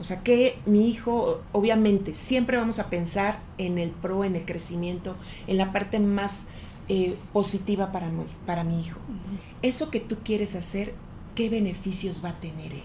O 0.03 0.05
sea, 0.05 0.21
que 0.21 0.59
mi 0.65 0.89
hijo, 0.89 1.39
obviamente, 1.53 2.13
siempre 2.13 2.57
vamos 2.57 2.77
a 2.77 2.89
pensar 2.89 3.39
en 3.57 3.77
el 3.77 3.91
pro, 3.91 4.25
en 4.25 4.35
el 4.35 4.43
crecimiento, 4.43 5.15
en 5.47 5.55
la 5.55 5.71
parte 5.71 5.97
más 6.01 6.47
eh, 6.89 7.15
positiva 7.31 7.93
para, 7.93 8.11
para 8.45 8.65
mi 8.65 8.81
hijo. 8.81 8.99
Eso 9.61 9.89
que 9.91 10.01
tú 10.01 10.17
quieres 10.21 10.57
hacer, 10.57 10.93
¿qué 11.35 11.49
beneficios 11.49 12.21
va 12.21 12.31
a 12.31 12.39
tener 12.41 12.73
él? 12.73 12.83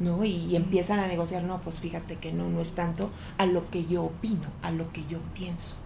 ¿No? 0.00 0.24
Y, 0.24 0.36
y 0.36 0.56
empiezan 0.56 1.00
a 1.00 1.06
negociar, 1.06 1.44
no, 1.44 1.60
pues 1.60 1.80
fíjate 1.80 2.16
que 2.16 2.32
no, 2.32 2.48
no 2.48 2.62
es 2.62 2.72
tanto 2.72 3.10
a 3.36 3.44
lo 3.44 3.68
que 3.70 3.84
yo 3.84 4.04
opino, 4.04 4.48
a 4.62 4.70
lo 4.70 4.90
que 4.90 5.04
yo 5.06 5.18
pienso. 5.34 5.76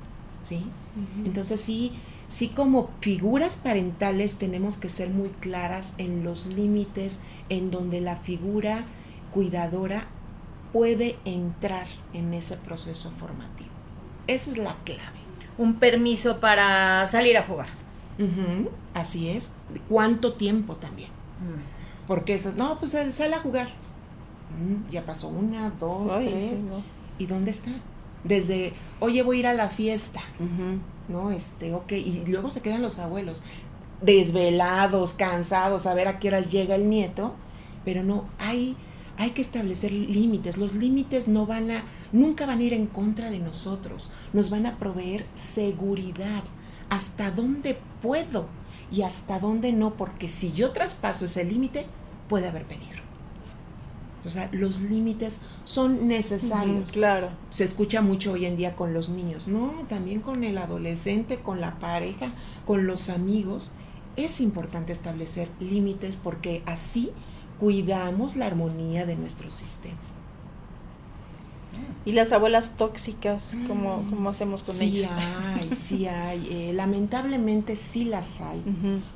¿Sí? 0.44 0.64
Entonces 1.24 1.60
sí, 1.60 1.90
sí 2.28 2.50
como 2.50 2.90
figuras 3.00 3.56
parentales 3.56 4.36
tenemos 4.36 4.76
que 4.76 4.88
ser 4.88 5.10
muy 5.10 5.30
claras 5.30 5.94
en 5.98 6.22
los 6.22 6.46
límites 6.46 7.18
en 7.48 7.72
donde 7.72 8.00
la 8.00 8.14
figura 8.14 8.84
cuidadora 9.32 10.06
puede 10.72 11.16
entrar 11.24 11.86
en 12.12 12.34
ese 12.34 12.56
proceso 12.56 13.10
formativo. 13.12 13.70
Esa 14.26 14.50
es 14.50 14.58
la 14.58 14.76
clave. 14.84 15.16
Un 15.58 15.74
permiso 15.76 16.40
para 16.40 17.04
salir 17.06 17.36
a 17.38 17.42
jugar. 17.44 17.68
Así 18.94 19.28
es. 19.30 19.54
¿De 19.72 19.80
¿Cuánto 19.80 20.34
tiempo 20.34 20.76
también? 20.76 21.10
Porque 22.06 22.34
eso, 22.34 22.52
no, 22.56 22.78
pues 22.78 22.92
sal- 22.92 23.12
sale 23.12 23.34
a 23.34 23.40
jugar. 23.40 23.68
Mm, 24.58 24.90
ya 24.90 25.04
pasó 25.04 25.28
una, 25.28 25.70
dos, 25.70 26.12
Ay, 26.12 26.26
tres. 26.28 26.62
no. 26.64 26.82
¿Y 27.18 27.26
dónde 27.26 27.50
está? 27.50 27.70
Desde, 28.24 28.72
oye, 29.00 29.22
voy 29.22 29.36
a 29.38 29.40
ir 29.40 29.46
a 29.48 29.54
la 29.54 29.68
fiesta. 29.68 30.20
¿no? 31.08 31.30
Este, 31.30 31.72
ok, 31.74 31.92
y 31.92 32.24
luego 32.26 32.50
se 32.50 32.60
quedan 32.62 32.82
los 32.82 32.98
abuelos 32.98 33.42
desvelados, 34.02 35.14
cansados, 35.14 35.86
a 35.86 35.94
ver 35.94 36.08
a 36.08 36.18
qué 36.18 36.28
horas 36.28 36.50
llega 36.50 36.74
el 36.74 36.88
nieto, 36.88 37.34
pero 37.84 38.02
no, 38.02 38.24
hay, 38.38 38.76
hay 39.18 39.30
que 39.30 39.42
establecer 39.42 39.92
límites. 39.92 40.58
Los 40.58 40.74
límites 40.74 41.28
no 41.28 41.46
van 41.46 41.70
a, 41.70 41.84
nunca 42.12 42.46
van 42.46 42.60
a 42.60 42.62
ir 42.62 42.72
en 42.72 42.86
contra 42.86 43.30
de 43.30 43.38
nosotros, 43.38 44.12
nos 44.32 44.50
van 44.50 44.66
a 44.66 44.78
proveer 44.78 45.26
seguridad. 45.34 46.44
¿Hasta 46.90 47.30
dónde 47.30 47.78
puedo? 48.02 48.46
Y 48.92 49.02
hasta 49.02 49.40
dónde 49.40 49.72
no, 49.72 49.94
porque 49.94 50.28
si 50.28 50.52
yo 50.52 50.70
traspaso 50.70 51.24
ese 51.24 51.44
límite, 51.44 51.86
puede 52.28 52.48
haber 52.48 52.64
peligro. 52.64 53.02
O 54.24 54.30
sea, 54.30 54.48
los 54.52 54.80
límites 54.80 55.40
son 55.64 56.08
necesarios 56.08 56.90
claro. 56.90 57.30
se 57.50 57.62
escucha 57.62 58.02
mucho 58.02 58.32
hoy 58.32 58.44
en 58.44 58.56
día 58.56 58.74
con 58.74 58.92
los 58.92 59.08
niños, 59.08 59.46
no, 59.46 59.84
también 59.88 60.20
con 60.20 60.42
el 60.42 60.58
adolescente, 60.58 61.38
con 61.38 61.60
la 61.60 61.78
pareja, 61.78 62.32
con 62.64 62.88
los 62.88 63.08
amigos. 63.08 63.76
Es 64.16 64.40
importante 64.40 64.92
establecer 64.92 65.48
límites 65.60 66.16
porque 66.16 66.62
así 66.66 67.12
cuidamos 67.60 68.36
la 68.36 68.46
armonía 68.46 69.06
de 69.06 69.16
nuestro 69.16 69.50
sistema. 69.50 69.96
Y 72.04 72.12
las 72.12 72.32
abuelas 72.32 72.76
tóxicas, 72.76 73.56
¿cómo, 73.66 74.04
cómo 74.08 74.30
hacemos 74.30 74.62
con 74.62 74.76
sí 74.76 74.98
ellas? 74.98 75.10
hay, 75.54 75.74
sí 75.74 76.06
hay. 76.06 76.46
Eh, 76.50 76.72
lamentablemente 76.72 77.74
sí 77.74 78.04
las 78.04 78.40
hay, 78.40 78.62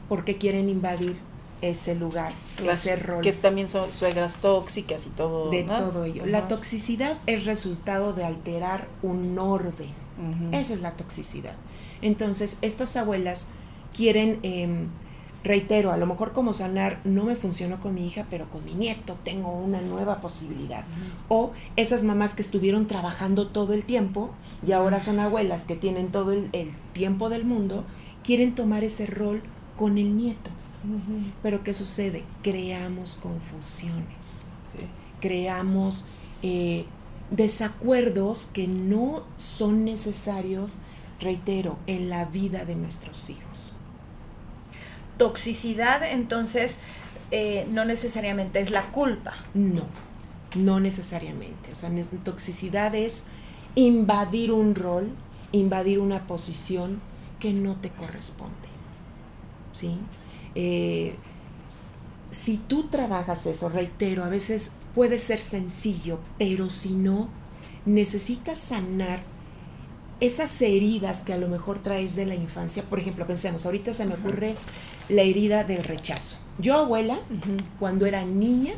porque 0.08 0.36
quieren 0.38 0.68
invadir 0.68 1.16
ese 1.62 1.94
lugar, 1.94 2.32
Las- 2.64 2.78
ese 2.86 2.96
rol. 2.96 3.22
Que 3.22 3.32
también 3.32 3.68
son 3.68 3.92
suegras 3.92 4.36
tóxicas 4.36 5.06
y 5.06 5.10
todo. 5.10 5.50
de 5.50 5.62
¿no? 5.62 5.76
todo 5.76 6.04
ello. 6.04 6.26
La 6.26 6.48
toxicidad 6.48 7.16
es 7.26 7.44
resultado 7.44 8.12
de 8.12 8.24
alterar 8.24 8.88
un 9.02 9.38
orden. 9.38 9.90
Esa 10.52 10.74
es 10.74 10.80
la 10.82 10.96
toxicidad. 10.96 11.54
Entonces, 12.02 12.56
estas 12.60 12.96
abuelas 12.96 13.46
quieren, 13.94 14.38
em, 14.42 14.88
reitero, 15.42 15.90
a 15.92 15.96
lo 15.96 16.06
mejor 16.06 16.32
como 16.32 16.52
sanar 16.52 17.00
no 17.04 17.24
me 17.24 17.36
funcionó 17.36 17.80
con 17.80 17.94
mi 17.94 18.06
hija, 18.06 18.26
pero 18.30 18.48
con 18.50 18.64
mi 18.64 18.74
nieto 18.74 19.16
tengo 19.24 19.52
una 19.52 19.80
nueva 19.80 20.20
posibilidad. 20.20 20.84
O 21.28 21.52
esas 21.76 22.02
mamás 22.04 22.34
que 22.34 22.42
estuvieron 22.42 22.86
trabajando 22.86 23.48
todo 23.48 23.72
el 23.72 23.84
tiempo 23.84 24.30
y 24.66 24.72
ahora 24.72 25.00
son 25.00 25.18
abuelas 25.20 25.64
que 25.64 25.76
tienen 25.76 26.08
todo 26.12 26.32
el, 26.32 26.50
el 26.52 26.70
tiempo 26.92 27.28
del 27.30 27.44
mundo, 27.44 27.84
quieren 28.22 28.54
tomar 28.54 28.84
ese 28.84 29.06
rol 29.06 29.42
con 29.78 29.96
el 29.98 30.16
nieto. 30.16 30.50
Pero 31.42 31.62
¿qué 31.62 31.74
sucede? 31.74 32.24
Creamos 32.42 33.14
confusiones 33.20 34.44
Sí. 34.78 34.86
creamos 35.20 36.06
eh, 36.42 36.86
desacuerdos 37.30 38.46
que 38.46 38.66
no 38.68 39.24
son 39.36 39.84
necesarios, 39.84 40.78
reitero, 41.20 41.76
en 41.86 42.08
la 42.08 42.24
vida 42.24 42.64
de 42.64 42.76
nuestros 42.76 43.28
hijos. 43.30 43.74
Toxicidad, 45.20 46.02
entonces, 46.02 46.80
eh, 47.30 47.66
no 47.70 47.84
necesariamente 47.84 48.58
es 48.60 48.70
la 48.70 48.90
culpa. 48.90 49.34
No, 49.52 49.82
no 50.56 50.80
necesariamente. 50.80 51.72
O 51.72 51.74
sea, 51.74 51.90
toxicidad 52.24 52.94
es 52.94 53.24
invadir 53.74 54.50
un 54.50 54.74
rol, 54.74 55.10
invadir 55.52 55.98
una 55.98 56.26
posición 56.26 57.02
que 57.38 57.52
no 57.52 57.76
te 57.76 57.90
corresponde. 57.90 58.54
¿Sí? 59.72 59.98
Eh, 60.54 61.16
si 62.30 62.56
tú 62.56 62.88
trabajas 62.88 63.44
eso, 63.44 63.68
reitero, 63.68 64.24
a 64.24 64.30
veces 64.30 64.76
puede 64.94 65.18
ser 65.18 65.40
sencillo, 65.40 66.18
pero 66.38 66.70
si 66.70 66.94
no, 66.94 67.28
necesitas 67.84 68.58
sanar 68.58 69.20
esas 70.20 70.60
heridas 70.60 71.22
que 71.22 71.32
a 71.32 71.38
lo 71.38 71.48
mejor 71.48 71.82
traes 71.82 72.14
de 72.14 72.26
la 72.26 72.34
infancia. 72.34 72.82
Por 72.82 72.98
ejemplo, 72.98 73.26
pensemos, 73.26 73.64
ahorita 73.66 73.94
se 73.94 74.04
me 74.04 74.14
ocurre 74.14 74.54
la 75.10 75.22
herida 75.22 75.64
del 75.64 75.84
rechazo. 75.84 76.36
Yo, 76.58 76.74
abuela, 76.74 77.18
cuando 77.78 78.06
era 78.06 78.24
niña, 78.24 78.74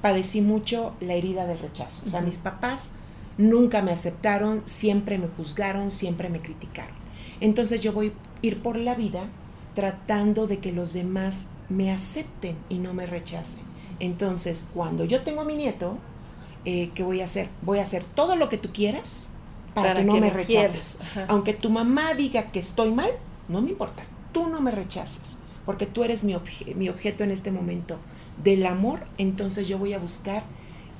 padecí 0.00 0.40
mucho 0.40 0.94
la 1.00 1.14
herida 1.14 1.46
del 1.46 1.58
rechazo. 1.58 2.02
O 2.06 2.08
sea, 2.08 2.20
mis 2.20 2.38
papás 2.38 2.92
nunca 3.38 3.82
me 3.82 3.92
aceptaron, 3.92 4.62
siempre 4.64 5.18
me 5.18 5.28
juzgaron, 5.28 5.90
siempre 5.90 6.28
me 6.28 6.40
criticaron. 6.40 6.94
Entonces 7.40 7.80
yo 7.80 7.92
voy 7.92 8.08
a 8.08 8.46
ir 8.46 8.62
por 8.62 8.76
la 8.76 8.94
vida 8.94 9.24
tratando 9.74 10.46
de 10.46 10.58
que 10.58 10.72
los 10.72 10.92
demás 10.92 11.48
me 11.68 11.90
acepten 11.90 12.56
y 12.68 12.78
no 12.78 12.94
me 12.94 13.06
rechacen. 13.06 13.62
Entonces, 14.00 14.66
cuando 14.74 15.04
yo 15.04 15.22
tengo 15.22 15.42
a 15.42 15.44
mi 15.44 15.54
nieto, 15.54 15.96
eh, 16.64 16.90
¿qué 16.94 17.02
voy 17.02 17.20
a 17.20 17.24
hacer? 17.24 17.48
Voy 17.62 17.78
a 17.78 17.82
hacer 17.82 18.04
todo 18.04 18.36
lo 18.36 18.48
que 18.48 18.58
tú 18.58 18.72
quieras 18.72 19.30
para, 19.74 19.90
Para 19.90 20.00
que 20.00 20.06
no 20.06 20.14
que 20.14 20.20
me 20.20 20.30
rechaces. 20.30 20.98
Aunque 21.28 21.54
tu 21.54 21.70
mamá 21.70 22.14
diga 22.14 22.50
que 22.50 22.58
estoy 22.58 22.90
mal, 22.90 23.10
no 23.48 23.62
me 23.62 23.70
importa. 23.70 24.02
Tú 24.32 24.48
no 24.48 24.60
me 24.60 24.70
rechaces, 24.70 25.38
porque 25.66 25.86
tú 25.86 26.04
eres 26.04 26.24
mi, 26.24 26.34
obje- 26.34 26.74
mi 26.74 26.88
objeto 26.88 27.24
en 27.24 27.30
este 27.30 27.50
momento 27.52 27.98
del 28.42 28.66
amor. 28.66 29.00
Entonces 29.18 29.68
yo 29.68 29.78
voy 29.78 29.92
a 29.92 29.98
buscar 29.98 30.42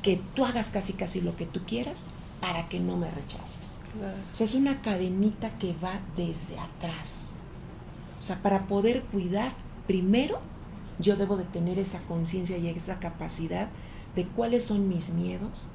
que 0.03 0.21
tú 0.35 0.45
hagas 0.45 0.71
casi 0.71 0.93
casi 0.95 1.21
lo 1.21 1.37
que 1.37 1.47
tú 1.47 1.61
quieras 1.67 2.11
para 2.41 2.69
que 2.69 2.81
no 2.81 2.97
me 2.97 3.11
rechaces. 3.11 3.79
Claro. 3.99 4.17
O 4.33 4.35
sea, 4.35 4.45
es 4.45 4.55
una 4.55 4.83
cadenita 4.83 5.51
que 5.59 5.75
va 5.83 6.01
desde 6.17 6.59
atrás. 6.59 7.33
O 8.19 8.23
sea, 8.23 8.41
para 8.43 8.67
poder 8.67 9.03
cuidar, 9.05 9.53
primero 9.87 10.41
yo 10.99 11.17
debo 11.17 11.37
de 11.37 11.45
tener 11.45 11.79
esa 11.79 12.01
conciencia 12.03 12.57
y 12.59 12.69
esa 12.69 12.99
capacidad 13.01 13.69
de 14.15 14.25
cuáles 14.27 14.65
son 14.65 14.89
mis 14.89 15.11
miedos, 15.11 15.69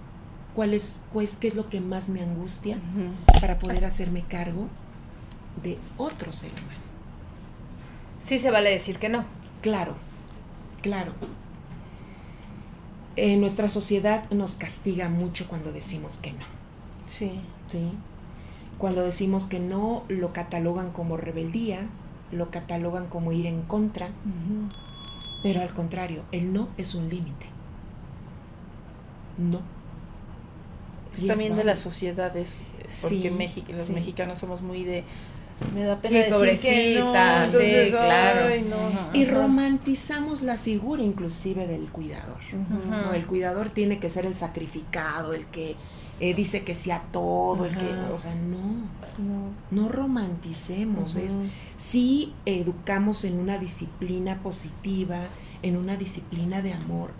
cuál 0.55 0.73
es, 0.73 1.01
pues, 1.13 1.35
qué 1.37 1.47
es 1.47 1.55
lo 1.55 1.69
que 1.69 1.81
más 1.81 2.07
me 2.09 2.21
angustia, 2.21 2.77
para 3.41 3.59
poder 3.59 3.83
hacerme 3.85 4.23
cargo 4.23 4.67
de 5.63 5.77
otro 5.97 6.31
ser 6.33 6.51
humano. 6.53 6.86
Sí 8.19 8.39
se 8.39 8.51
vale 8.51 8.69
decir 8.69 8.97
que 8.99 9.09
no. 9.09 9.25
Claro, 9.61 9.95
claro. 10.81 11.13
En 13.15 13.41
nuestra 13.41 13.69
sociedad 13.69 14.29
nos 14.31 14.55
castiga 14.55 15.09
mucho 15.09 15.47
cuando 15.47 15.71
decimos 15.71 16.17
que 16.17 16.33
no. 16.33 16.45
Sí. 17.05 17.41
¿sí? 17.71 17.91
Cuando 18.77 19.03
decimos 19.03 19.47
que 19.47 19.59
no, 19.59 20.03
lo 20.07 20.33
catalogan 20.33 20.91
como 20.91 21.17
rebeldía, 21.17 21.87
lo 22.31 22.51
catalogan 22.51 23.07
como 23.07 23.31
ir 23.31 23.47
en 23.47 23.63
contra, 23.63 24.09
pero 25.41 25.61
al 25.61 25.73
contrario, 25.73 26.23
el 26.31 26.53
no 26.53 26.67
es 26.77 26.93
un 26.93 27.09
límite. 27.09 27.47
No. 29.37 29.61
Es 31.13 31.25
también 31.25 31.55
de 31.55 31.63
las 31.63 31.79
sociedades, 31.79 32.61
eh, 32.61 32.85
porque 33.01 33.29
Sí, 33.29 33.29
México, 33.31 33.71
los 33.71 33.87
sí. 33.87 33.93
mexicanos 33.93 34.37
somos 34.37 34.61
muy 34.61 34.83
de 34.83 35.03
me 35.73 35.83
da 35.83 35.95
Sí, 35.95 36.07
pena 36.07 36.19
decir 36.19 36.29
que 36.29 36.29
no, 36.31 37.05
pobrecita, 37.05 37.45
entonces, 37.45 37.85
sí, 37.85 37.91
claro. 37.91 38.47
ay, 38.47 38.61
no. 38.69 39.09
Y 39.19 39.25
romantizamos 39.25 40.41
la 40.41 40.57
figura 40.57 41.01
inclusive 41.03 41.67
del 41.67 41.89
cuidador. 41.91 42.37
¿no? 42.89 43.13
El 43.13 43.25
cuidador 43.25 43.69
tiene 43.69 43.99
que 43.99 44.09
ser 44.09 44.25
el 44.25 44.33
sacrificado, 44.33 45.33
el 45.33 45.45
que 45.47 45.75
eh, 46.19 46.33
dice 46.33 46.63
que 46.63 46.73
sí 46.75 46.91
a 46.91 47.01
todo, 47.11 47.65
el 47.65 47.77
que, 47.77 47.85
o 48.13 48.17
sea, 48.17 48.33
no, 48.35 48.87
No. 49.23 49.51
no 49.71 49.89
romanticemos, 49.89 51.15
es 51.15 51.37
sí 51.77 52.33
educamos 52.45 53.23
en 53.23 53.39
una 53.39 53.57
disciplina 53.57 54.39
positiva, 54.41 55.19
en 55.63 55.77
una 55.77 55.95
disciplina 55.95 56.61
de 56.61 56.73
amor, 56.73 57.11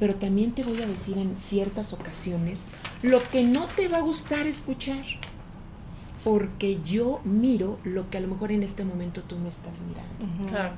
pero 0.00 0.16
también 0.16 0.52
te 0.52 0.64
voy 0.64 0.82
a 0.82 0.86
decir 0.86 1.16
en 1.18 1.38
ciertas 1.38 1.92
ocasiones 1.92 2.62
lo 3.02 3.22
que 3.30 3.42
no 3.44 3.66
te 3.76 3.88
va 3.88 3.98
a 3.98 4.02
gustar 4.02 4.46
escuchar, 4.46 5.04
porque 6.24 6.80
yo 6.84 7.20
miro 7.24 7.78
lo 7.84 8.08
que 8.10 8.18
a 8.18 8.20
lo 8.20 8.28
mejor 8.28 8.52
en 8.52 8.62
este 8.62 8.84
momento 8.84 9.22
tú 9.22 9.38
no 9.38 9.48
estás 9.48 9.80
mirando. 9.82 10.48
Claro. 10.50 10.74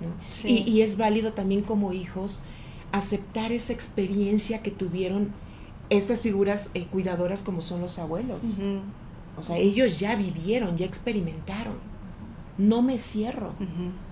¿no? 0.00 0.08
Sí. 0.30 0.64
Y, 0.66 0.70
y 0.70 0.82
es 0.82 0.96
válido 0.96 1.32
también 1.34 1.62
como 1.62 1.92
hijos 1.92 2.40
aceptar 2.92 3.52
esa 3.52 3.72
experiencia 3.72 4.62
que 4.62 4.70
tuvieron 4.70 5.32
estas 5.90 6.22
figuras 6.22 6.70
eh, 6.74 6.86
cuidadoras 6.86 7.42
como 7.42 7.60
son 7.60 7.80
los 7.82 7.98
abuelos. 7.98 8.40
O 9.38 9.42
sea, 9.42 9.58
ellos 9.58 9.98
ya 10.00 10.16
vivieron, 10.16 10.76
ya 10.76 10.86
experimentaron. 10.86 11.74
No 12.58 12.82
me 12.82 12.98
cierro. 12.98 13.54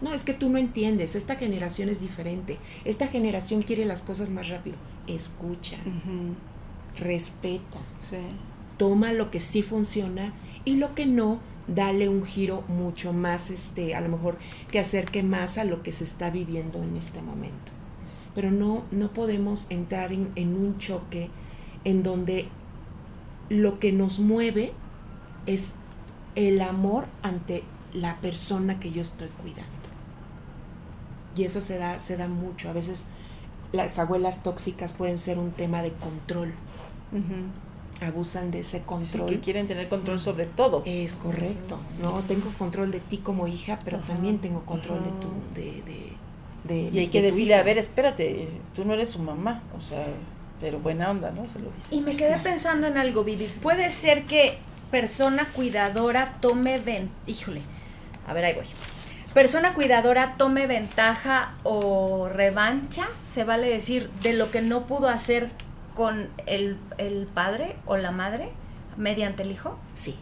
No, 0.00 0.12
es 0.14 0.24
que 0.24 0.32
tú 0.32 0.48
no 0.48 0.58
entiendes, 0.58 1.14
esta 1.16 1.36
generación 1.36 1.88
es 1.88 2.00
diferente. 2.00 2.58
Esta 2.84 3.06
generación 3.08 3.62
quiere 3.62 3.84
las 3.84 4.02
cosas 4.02 4.30
más 4.30 4.48
rápido. 4.48 4.76
Escucha, 5.06 5.76
respeta, 6.98 7.78
Sí. 8.00 8.16
toma 8.76 9.12
lo 9.12 9.30
que 9.30 9.40
sí 9.40 9.62
funciona 9.62 10.32
y 10.68 10.76
lo 10.76 10.94
que 10.94 11.06
no, 11.06 11.38
dale 11.66 12.10
un 12.10 12.26
giro 12.26 12.62
mucho 12.68 13.14
más, 13.14 13.50
este, 13.50 13.94
a 13.94 14.02
lo 14.02 14.10
mejor 14.10 14.36
que 14.70 14.78
acerque 14.78 15.22
más 15.22 15.56
a 15.56 15.64
lo 15.64 15.82
que 15.82 15.92
se 15.92 16.04
está 16.04 16.28
viviendo 16.28 16.82
en 16.82 16.94
este 16.98 17.22
momento. 17.22 17.72
Pero 18.34 18.50
no, 18.50 18.82
no 18.90 19.14
podemos 19.14 19.66
entrar 19.70 20.12
en, 20.12 20.30
en 20.34 20.54
un 20.54 20.76
choque 20.76 21.30
en 21.84 22.02
donde 22.02 22.48
lo 23.48 23.78
que 23.78 23.92
nos 23.92 24.18
mueve 24.18 24.74
es 25.46 25.72
el 26.34 26.60
amor 26.60 27.06
ante 27.22 27.64
la 27.94 28.20
persona 28.20 28.78
que 28.78 28.92
yo 28.92 29.00
estoy 29.00 29.28
cuidando. 29.40 29.64
Y 31.34 31.44
eso 31.44 31.62
se 31.62 31.78
da, 31.78 31.98
se 31.98 32.18
da 32.18 32.28
mucho. 32.28 32.68
A 32.68 32.74
veces 32.74 33.06
las 33.72 33.98
abuelas 33.98 34.42
tóxicas 34.42 34.92
pueden 34.92 35.16
ser 35.16 35.38
un 35.38 35.50
tema 35.50 35.80
de 35.80 35.92
control. 35.94 36.52
Abusan 38.00 38.50
de 38.50 38.60
ese 38.60 38.78
Sí, 38.78 38.84
control. 38.86 39.26
que 39.28 39.40
quieren 39.40 39.66
tener 39.66 39.88
control 39.88 40.20
sobre 40.20 40.46
todo. 40.46 40.82
Es 40.86 41.16
correcto, 41.16 41.78
¿no? 42.00 42.20
Tengo 42.28 42.50
control 42.58 42.90
de 42.92 43.00
ti 43.00 43.18
como 43.18 43.48
hija, 43.48 43.78
pero 43.84 43.98
Ajá, 43.98 44.08
también 44.08 44.38
tengo 44.38 44.62
control 44.64 45.02
de 45.04 45.10
tu, 45.10 45.28
de, 45.54 45.82
de, 45.82 46.12
de- 46.64 46.90
y 46.94 46.98
hay 47.00 47.08
que 47.08 47.20
de 47.22 47.28
decirle, 47.28 47.52
hija. 47.54 47.60
a 47.60 47.64
ver, 47.64 47.78
espérate, 47.78 48.48
tú 48.74 48.84
no 48.84 48.94
eres 48.94 49.10
su 49.10 49.18
mamá, 49.18 49.62
o 49.76 49.80
sea, 49.80 50.06
pero 50.60 50.78
buena 50.78 51.10
onda, 51.10 51.30
¿no? 51.32 51.48
Se 51.48 51.58
lo 51.58 51.70
dices. 51.70 51.92
Y 51.92 52.00
me 52.00 52.16
quedé 52.16 52.38
pensando 52.38 52.86
en 52.86 52.96
algo, 52.98 53.24
Vivi. 53.24 53.46
Puede 53.62 53.90
ser 53.90 54.24
que 54.26 54.58
persona 54.92 55.50
cuidadora 55.52 56.36
tome 56.40 56.78
ven... 56.78 57.10
Híjole, 57.26 57.62
a 58.26 58.32
ver, 58.32 58.44
ahí 58.44 58.54
voy. 58.54 58.64
Persona 59.34 59.74
cuidadora 59.74 60.34
tome 60.38 60.66
ventaja 60.66 61.54
o 61.62 62.28
revancha, 62.28 63.06
se 63.22 63.44
vale 63.44 63.68
decir, 63.68 64.08
de 64.22 64.32
lo 64.32 64.50
que 64.50 64.62
no 64.62 64.86
pudo 64.86 65.08
hacer 65.08 65.50
con 65.98 66.28
el, 66.46 66.78
el 66.96 67.26
padre 67.26 67.74
o 67.84 67.96
la 67.96 68.12
madre 68.12 68.50
mediante 68.96 69.42
el 69.42 69.50
hijo. 69.50 69.76
Sí, 69.94 70.14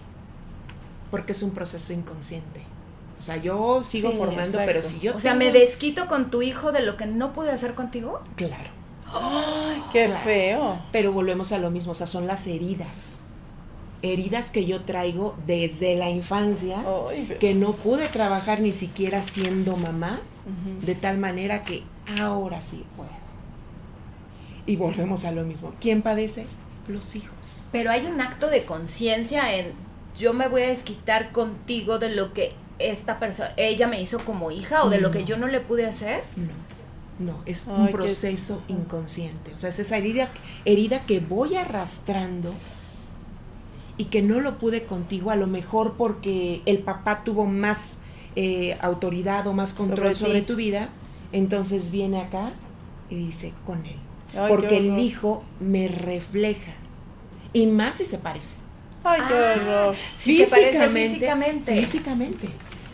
porque 1.10 1.32
es 1.32 1.42
un 1.42 1.50
proceso 1.50 1.92
inconsciente. 1.92 2.62
O 3.18 3.22
sea, 3.22 3.36
yo 3.36 3.84
sigo 3.84 4.10
Sí, 4.10 4.16
formando, 4.16 4.42
exacto. 4.44 4.66
pero 4.66 4.80
si 4.80 5.00
yo 5.00 5.14
o 5.16 5.20
sea, 5.20 5.34
me 5.34 5.52
desquito 5.52 6.06
con 6.08 6.30
tu 6.30 6.40
hijo 6.40 6.72
de 6.72 6.80
lo 6.80 6.96
que 6.96 7.04
no 7.04 7.34
pude 7.34 7.50
hacer 7.50 7.74
contigo. 7.74 8.22
Claro. 8.36 8.70
Ay, 9.12 9.82
qué 9.92 10.06
Claro. 10.06 10.20
feo. 10.24 10.78
Pero 10.92 11.12
volvemos 11.12 11.52
a 11.52 11.58
lo 11.58 11.70
mismo, 11.70 11.92
o 11.92 11.94
sea, 11.94 12.06
son 12.06 12.26
las 12.26 12.46
heridas. 12.46 13.18
Heridas 14.00 14.50
que 14.50 14.64
yo 14.64 14.82
traigo 14.84 15.34
desde 15.46 15.94
la 15.96 16.08
infancia, 16.08 16.78
Ay, 17.10 17.24
pero- 17.28 17.38
que 17.40 17.54
no 17.54 17.72
pude 17.72 18.08
trabajar 18.08 18.60
ni 18.60 18.72
siquiera 18.72 19.22
siendo 19.22 19.76
mamá, 19.76 20.20
de 20.82 20.94
tal 20.94 21.18
manera 21.18 21.64
que 21.64 21.82
ahora 22.20 22.62
sí 22.62 22.84
puedo. 22.96 23.10
Y 24.66 24.76
volvemos 24.76 25.24
a 25.24 25.32
lo 25.32 25.44
mismo. 25.44 25.72
¿Quién 25.80 26.02
padece? 26.02 26.46
Los 26.88 27.14
hijos. 27.16 27.62
Pero 27.72 27.90
hay 27.90 28.06
un 28.06 28.20
acto 28.20 28.48
de 28.48 28.64
conciencia 28.64 29.54
en 29.56 29.72
yo 30.16 30.32
me 30.32 30.48
voy 30.48 30.62
a 30.62 30.68
desquitar 30.68 31.30
contigo 31.32 31.98
de 31.98 32.08
lo 32.08 32.32
que 32.32 32.54
esta 32.78 33.18
persona, 33.18 33.52
ella 33.56 33.86
me 33.86 34.00
hizo 34.00 34.24
como 34.24 34.50
hija 34.50 34.82
o 34.84 34.88
de 34.90 35.00
lo 35.00 35.10
que 35.10 35.24
yo 35.24 35.36
no 35.36 35.46
le 35.46 35.60
pude 35.60 35.86
hacer. 35.86 36.24
No, 37.18 37.32
no, 37.32 37.42
es 37.46 37.68
Ay, 37.68 37.74
un 37.76 37.86
qué- 37.86 37.92
proceso 37.92 38.62
inconsciente. 38.68 39.52
O 39.54 39.58
sea, 39.58 39.68
es 39.70 39.78
esa 39.78 39.96
herida, 39.98 40.28
herida 40.64 41.00
que 41.06 41.20
voy 41.20 41.56
arrastrando 41.56 42.52
y 43.98 44.06
que 44.06 44.22
no 44.22 44.40
lo 44.40 44.58
pude 44.58 44.84
contigo, 44.84 45.30
a 45.30 45.36
lo 45.36 45.46
mejor 45.46 45.94
porque 45.96 46.62
el 46.66 46.78
papá 46.78 47.22
tuvo 47.24 47.46
más 47.46 47.98
eh, 48.36 48.76
autoridad 48.80 49.46
o 49.46 49.52
más 49.54 49.72
control 49.74 50.14
Sobre 50.14 50.42
tu 50.42 50.56
vida, 50.56 50.90
entonces 51.32 51.90
viene 51.90 52.20
acá 52.20 52.52
y 53.08 53.16
dice 53.16 53.54
con 53.64 53.84
él. 53.86 53.96
Ay, 54.36 54.48
porque 54.48 54.76
el 54.78 54.98
hijo 54.98 55.44
me 55.60 55.88
refleja. 55.88 56.72
Y 57.52 57.66
más 57.66 57.96
si 57.96 58.04
se 58.04 58.18
parece. 58.18 58.56
Ay, 59.04 59.20
qué 59.28 59.34
Ah, 59.34 59.54
horror. 59.56 59.96
Si 60.14 60.36
se 60.38 60.46
parece 60.46 60.88
físicamente. 60.88 61.76
Físicamente, 61.78 62.48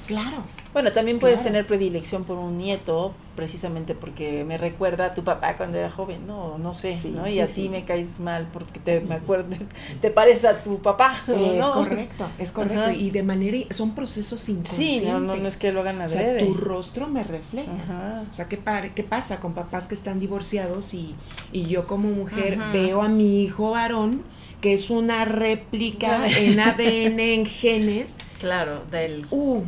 claro. 0.06 0.44
Bueno, 0.72 0.92
también 0.92 1.18
puedes 1.18 1.40
Claro. 1.40 1.50
tener 1.52 1.66
predilección 1.66 2.24
por 2.24 2.38
un 2.38 2.56
nieto, 2.56 3.12
precisamente 3.36 3.94
porque 3.94 4.42
me 4.44 4.56
recuerda 4.56 5.06
a 5.06 5.14
tu 5.14 5.22
papá 5.22 5.54
cuando 5.56 5.76
era 5.78 5.90
joven, 5.90 6.26
no, 6.26 6.56
no 6.56 6.72
sé, 6.72 6.94
Sí, 6.94 7.10
¿no? 7.14 7.26
Y 7.28 7.32
sí, 7.32 7.40
a 7.40 7.48
sí. 7.48 7.54
ti 7.62 7.68
me 7.68 7.84
caes 7.84 8.20
mal 8.20 8.48
porque 8.52 8.80
te 8.80 9.00
me 9.00 9.16
acuerdo, 9.16 9.54
te 10.00 10.10
pareces 10.10 10.46
a 10.46 10.62
tu 10.62 10.78
papá, 10.80 11.14
Es 11.28 11.66
correcto, 11.66 12.28
es 12.38 12.50
correcto. 12.52 12.80
Ajá. 12.80 12.92
Y 12.94 13.10
de 13.10 13.22
manera, 13.22 13.58
son 13.70 13.94
procesos 13.94 14.40
Sí, 14.40 14.52
inconscientes. 14.52 15.12
no, 15.12 15.20
no, 15.20 15.36
no 15.36 15.46
es 15.46 15.56
que 15.56 15.72
lo 15.72 15.80
hagan 15.80 16.00
O 16.00 16.08
sea, 16.08 16.38
tu 16.38 16.54
rostro 16.54 17.06
me 17.06 17.22
refleja. 17.22 17.70
Ajá. 17.72 18.24
O 18.30 18.32
sea, 18.32 18.48
¿qué, 18.48 18.56
par- 18.56 18.94
¿qué 18.94 19.04
pasa 19.04 19.40
con 19.40 19.52
papás 19.54 19.88
que 19.88 19.94
están 19.94 20.20
divorciados 20.20 20.94
y, 20.94 21.14
y 21.52 21.64
yo 21.66 21.86
como 21.86 22.08
mujer 22.10 22.54
Ajá. 22.58 22.72
veo 22.72 23.02
a 23.02 23.08
mi 23.08 23.42
hijo 23.42 23.72
varón 23.72 24.22
que 24.62 24.72
es 24.74 24.88
una 24.90 25.24
réplica 25.26 26.26
en 26.28 26.60
ADN, 26.60 27.20
en 27.20 27.46
genes? 27.60 28.16
Claro, 28.38 28.84
del 28.90 29.26
Uh, 29.30 29.62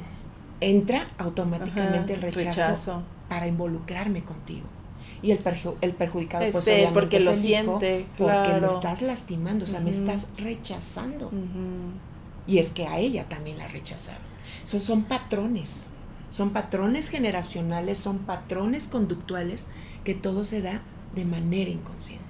entra 0.65 1.09
automáticamente 1.19 2.15
Ajá, 2.15 2.27
el 2.27 2.33
rechazo, 2.35 2.61
rechazo. 2.61 3.03
para 3.29 3.47
involucrarme 3.47 4.25
contigo. 4.25 4.67
Y 5.23 5.31
el, 5.31 5.43
perju- 5.43 5.77
el 5.81 5.93
perjudicado, 5.93 6.45
Es 6.45 6.53
pues 6.55 6.65
obviamente 6.67 6.93
porque 7.01 7.21
lo 7.21 7.35
siente, 7.35 8.07
Porque 8.19 8.59
lo 8.61 8.67
estás 8.67 9.01
lastimando, 9.01 9.65
o 9.65 9.67
sea, 9.67 9.81
me 9.81 9.91
estás 9.91 10.33
rechazando. 10.37 11.31
Y 12.47 12.59
es 12.59 12.71
que 12.71 12.87
a 12.87 12.99
ella 12.99 13.25
también 13.29 13.57
la 13.59 13.67
rechazaron. 13.67 14.21
Son, 14.65 14.81
son 14.81 15.05
patrones, 15.05 15.91
son 16.31 16.51
patrones 16.51 17.09
generacionales, 17.09 17.99
son 17.99 18.19
patrones 18.19 18.89
conductuales 18.89 19.69
que 20.05 20.15
todo 20.15 20.45
se 20.45 20.61
da 20.61 20.83
de 21.15 21.25
manera 21.25 21.71
inconsciente. 21.71 22.25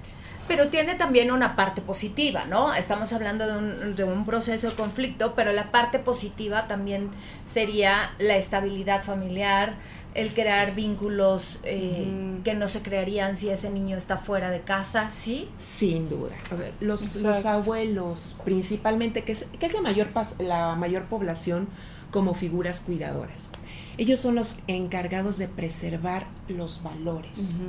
Pero 0.47 0.67
tiene 0.67 0.95
también 0.95 1.31
una 1.31 1.55
parte 1.55 1.81
positiva, 1.81 2.45
¿no? 2.45 2.73
Estamos 2.73 3.11
hablando 3.13 3.47
de 3.47 3.57
un, 3.57 3.95
de 3.95 4.03
un 4.03 4.25
proceso 4.25 4.69
de 4.69 4.75
conflicto, 4.75 5.33
pero 5.35 5.51
la 5.53 5.71
parte 5.71 5.97
positiva 5.97 6.67
también 6.67 7.09
sería 7.45 8.11
la 8.19 8.37
estabilidad 8.37 9.03
familiar, 9.03 9.75
el 10.15 10.33
crear 10.33 10.73
vínculos 10.73 11.59
eh, 11.63 12.39
que 12.43 12.53
no 12.53 12.69
se 12.69 12.81
crearían 12.81 13.35
si 13.35 13.49
ese 13.49 13.69
niño 13.69 13.97
está 13.97 14.17
fuera 14.17 14.49
de 14.49 14.61
casa, 14.61 15.09
¿sí? 15.09 15.49
Sin 15.57 16.09
duda. 16.09 16.31
Los, 16.79 17.17
los 17.17 17.45
abuelos, 17.45 18.37
principalmente, 18.45 19.23
que 19.23 19.33
es, 19.33 19.47
que 19.59 19.65
es 19.65 19.73
la, 19.73 19.81
mayor 19.81 20.07
la 20.39 20.75
mayor 20.75 21.05
población 21.05 21.67
como 22.11 22.33
figuras 22.33 22.79
cuidadoras. 22.79 23.49
Ellos 23.97 24.21
son 24.21 24.35
los 24.35 24.59
encargados 24.67 25.37
de 25.37 25.49
preservar 25.49 26.25
los 26.47 26.81
valores, 26.81 27.59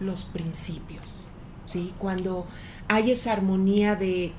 los 0.00 0.24
principios. 0.24 1.26
¿Sí? 1.66 1.92
Cuando 1.98 2.46
hay 2.88 3.10
esa 3.10 3.32
armonía 3.32 3.94
de, 3.96 4.32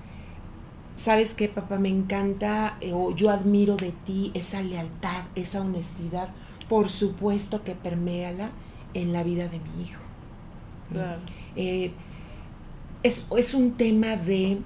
¿sabes 0.96 1.34
qué, 1.34 1.48
papá? 1.48 1.78
Me 1.78 1.90
encanta 1.90 2.78
eh, 2.82 2.94
o 2.94 3.16
yo 3.16 3.30
admiro 3.30 3.78
de 3.78 3.92
ti 4.06 4.32
esa 4.34 4.62
lealtad, 4.62 5.26
esa 5.36 5.62
honestidad. 5.62 6.30
Por 6.68 6.90
supuesto 6.90 7.64
que 7.64 7.76
perméala 7.76 8.50
en 8.94 9.14
la 9.14 9.24
vida 9.24 9.48
de 9.48 9.60
mi 9.60 9.84
hijo. 9.84 10.02
Claro. 10.92 11.22
Eh, 11.56 11.92
es, 13.04 13.28
es 13.38 13.54
un 13.54 13.74
tema 13.74 14.16
de, 14.18 14.60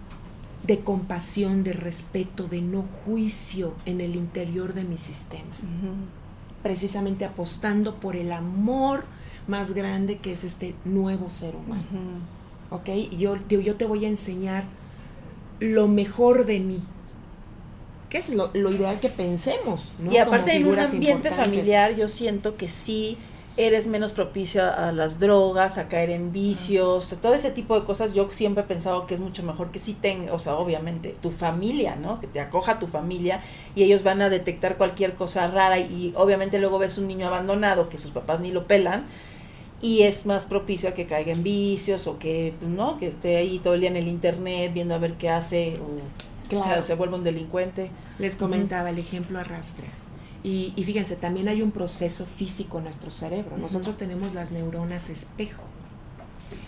de 0.65 0.79
compasión, 0.79 1.63
de 1.63 1.73
respeto, 1.73 2.47
de 2.47 2.61
no 2.61 2.85
juicio 3.05 3.73
en 3.85 4.01
el 4.01 4.15
interior 4.15 4.73
de 4.73 4.83
mi 4.83 4.97
sistema. 4.97 5.55
Precisamente 6.63 7.25
apostando 7.25 7.95
por 7.99 8.15
el 8.15 8.31
amor 8.31 9.03
más 9.47 9.73
grande 9.73 10.17
que 10.17 10.31
es 10.31 10.43
este 10.43 10.75
nuevo 10.85 11.29
ser 11.29 11.55
humano. 11.55 11.83
¿Ok? 12.71 12.89
Y 12.89 13.17
yo, 13.17 13.37
yo, 13.49 13.59
yo 13.59 13.75
te 13.75 13.85
voy 13.85 14.05
a 14.05 14.07
enseñar 14.07 14.63
lo 15.59 15.87
mejor 15.87 16.45
de 16.45 16.59
mí. 16.59 16.81
Que 18.09 18.17
es 18.17 18.33
lo, 18.33 18.49
lo 18.53 18.71
ideal 18.71 18.99
que 18.99 19.09
pensemos, 19.09 19.93
¿no? 19.99 20.11
Y 20.11 20.17
aparte 20.17 20.55
en 20.55 20.67
un 20.67 20.79
ambiente 20.79 21.31
familiar 21.31 21.95
yo 21.95 22.07
siento 22.07 22.57
que 22.57 22.67
sí 22.67 23.17
eres 23.57 23.87
menos 23.87 24.11
propicio 24.13 24.63
a, 24.63 24.89
a 24.89 24.91
las 24.91 25.19
drogas, 25.19 25.77
a 25.77 25.87
caer 25.87 26.09
en 26.09 26.31
vicios, 26.31 27.15
todo 27.21 27.33
ese 27.33 27.51
tipo 27.51 27.77
de 27.79 27.85
cosas. 27.85 28.13
Yo 28.13 28.27
siempre 28.29 28.63
he 28.63 28.67
pensado 28.67 29.05
que 29.05 29.13
es 29.13 29.21
mucho 29.21 29.43
mejor 29.43 29.71
que 29.71 29.79
sí 29.79 29.93
tenga, 29.93 30.33
o 30.33 30.39
sea, 30.39 30.55
obviamente, 30.55 31.15
tu 31.21 31.31
familia, 31.31 31.95
¿no? 31.95 32.19
Que 32.19 32.27
te 32.27 32.39
acoja 32.41 32.79
tu 32.79 32.87
familia 32.87 33.41
y 33.75 33.83
ellos 33.83 34.03
van 34.03 34.21
a 34.21 34.29
detectar 34.29 34.77
cualquier 34.77 35.15
cosa 35.15 35.47
rara 35.47 35.79
y 35.79 36.13
obviamente 36.17 36.59
luego 36.59 36.79
ves 36.79 36.97
un 36.97 37.07
niño 37.07 37.27
abandonado 37.27 37.87
que 37.87 37.97
sus 37.97 38.11
papás 38.11 38.39
ni 38.41 38.51
lo 38.51 38.67
pelan 38.67 39.05
y 39.81 40.03
es 40.03 40.25
más 40.25 40.45
propicio 40.45 40.89
a 40.89 40.93
que 40.93 41.05
caiga 41.07 41.31
en 41.31 41.43
vicios 41.43 42.07
o 42.07 42.19
que, 42.19 42.53
pues, 42.59 42.69
¿no? 42.71 42.97
Que 42.99 43.07
esté 43.07 43.37
ahí 43.37 43.59
todo 43.59 43.73
el 43.73 43.81
día 43.81 43.89
en 43.89 43.95
el 43.97 44.07
internet 44.07 44.71
viendo 44.73 44.93
a 44.95 44.97
ver 44.99 45.15
qué 45.17 45.29
hace 45.29 45.79
o, 45.79 45.85
o 46.57 46.61
sea, 46.61 46.61
Claro. 46.63 46.83
se 46.83 46.95
vuelve 46.95 47.15
un 47.15 47.23
delincuente. 47.23 47.91
Les 48.19 48.35
comentaba, 48.35 48.89
el 48.89 48.99
ejemplo 48.99 49.39
arrastra. 49.39 49.87
Y, 50.43 50.73
y 50.75 50.83
fíjense, 50.83 51.15
también 51.15 51.47
hay 51.47 51.61
un 51.61 51.71
proceso 51.71 52.25
físico 52.25 52.79
en 52.79 52.85
nuestro 52.85 53.11
cerebro. 53.11 53.57
Nosotros 53.57 53.97
tenemos 53.97 54.33
las 54.33 54.51
neuronas 54.51 55.09
espejo. 55.09 55.63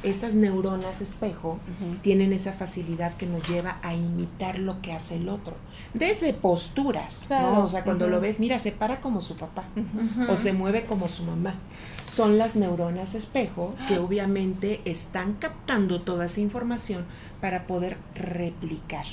Estas 0.04 0.36
neuronas 0.36 1.02
espejo 1.02 1.60
tienen 2.02 2.34
esa 2.34 2.54
facilidad 2.54 3.16
que 3.16 3.26
nos 3.26 3.48
lleva 3.48 3.78
a 3.82 3.94
imitar 3.94 4.60
lo 4.60 4.82
que 4.82 4.92
hace 4.94 5.16
el 5.16 5.30
otro. 5.30 5.56
Desde 5.94 6.34
posturas, 6.34 7.26
Claro, 7.28 7.54
¿no? 7.54 7.66
O 7.66 7.70
sea, 7.70 7.84
cuando 7.84 8.08
lo 8.08 8.20
ves, 8.20 8.40
mira, 8.40 8.60
se 8.60 8.72
para 8.72 9.00
como 9.00 9.22
su 9.22 9.36
papá 9.38 9.64
o 10.30 10.36
se 10.36 10.54
mueve 10.54 10.86
como 10.86 11.08
su 11.08 11.24
mamá. 11.24 11.56
Son 12.04 12.38
las 12.38 12.56
neuronas 12.56 13.16
espejo 13.16 13.74
que 13.88 13.98
obviamente 13.98 14.82
están 14.86 15.34
captando 15.34 16.02
toda 16.02 16.26
esa 16.26 16.42
información 16.42 17.06
para 17.40 17.66
poder 17.66 17.98
replicar. 18.16 19.06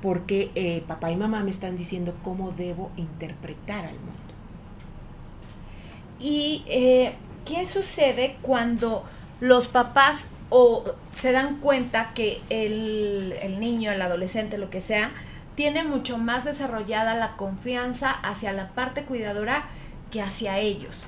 Porque 0.00 0.50
eh, 0.54 0.82
papá 0.86 1.10
y 1.10 1.16
mamá 1.16 1.42
me 1.42 1.50
están 1.50 1.76
diciendo 1.76 2.14
cómo 2.22 2.52
debo 2.52 2.90
interpretar 2.96 3.84
al 3.84 3.94
mundo. 3.94 4.34
¿Y 6.20 6.62
eh, 6.66 7.14
qué 7.44 7.66
sucede 7.66 8.36
cuando 8.40 9.04
los 9.40 9.66
papás 9.66 10.28
o 10.50 10.84
se 11.12 11.32
dan 11.32 11.58
cuenta 11.58 12.12
que 12.14 12.40
el, 12.50 13.34
el 13.42 13.60
niño, 13.60 13.90
el 13.90 14.00
adolescente, 14.02 14.58
lo 14.58 14.70
que 14.70 14.80
sea, 14.80 15.10
tiene 15.54 15.84
mucho 15.84 16.18
más 16.18 16.44
desarrollada 16.44 17.14
la 17.14 17.36
confianza 17.36 18.10
hacia 18.10 18.52
la 18.52 18.70
parte 18.70 19.04
cuidadora 19.04 19.66
que 20.10 20.22
hacia 20.22 20.58
ellos? 20.58 21.06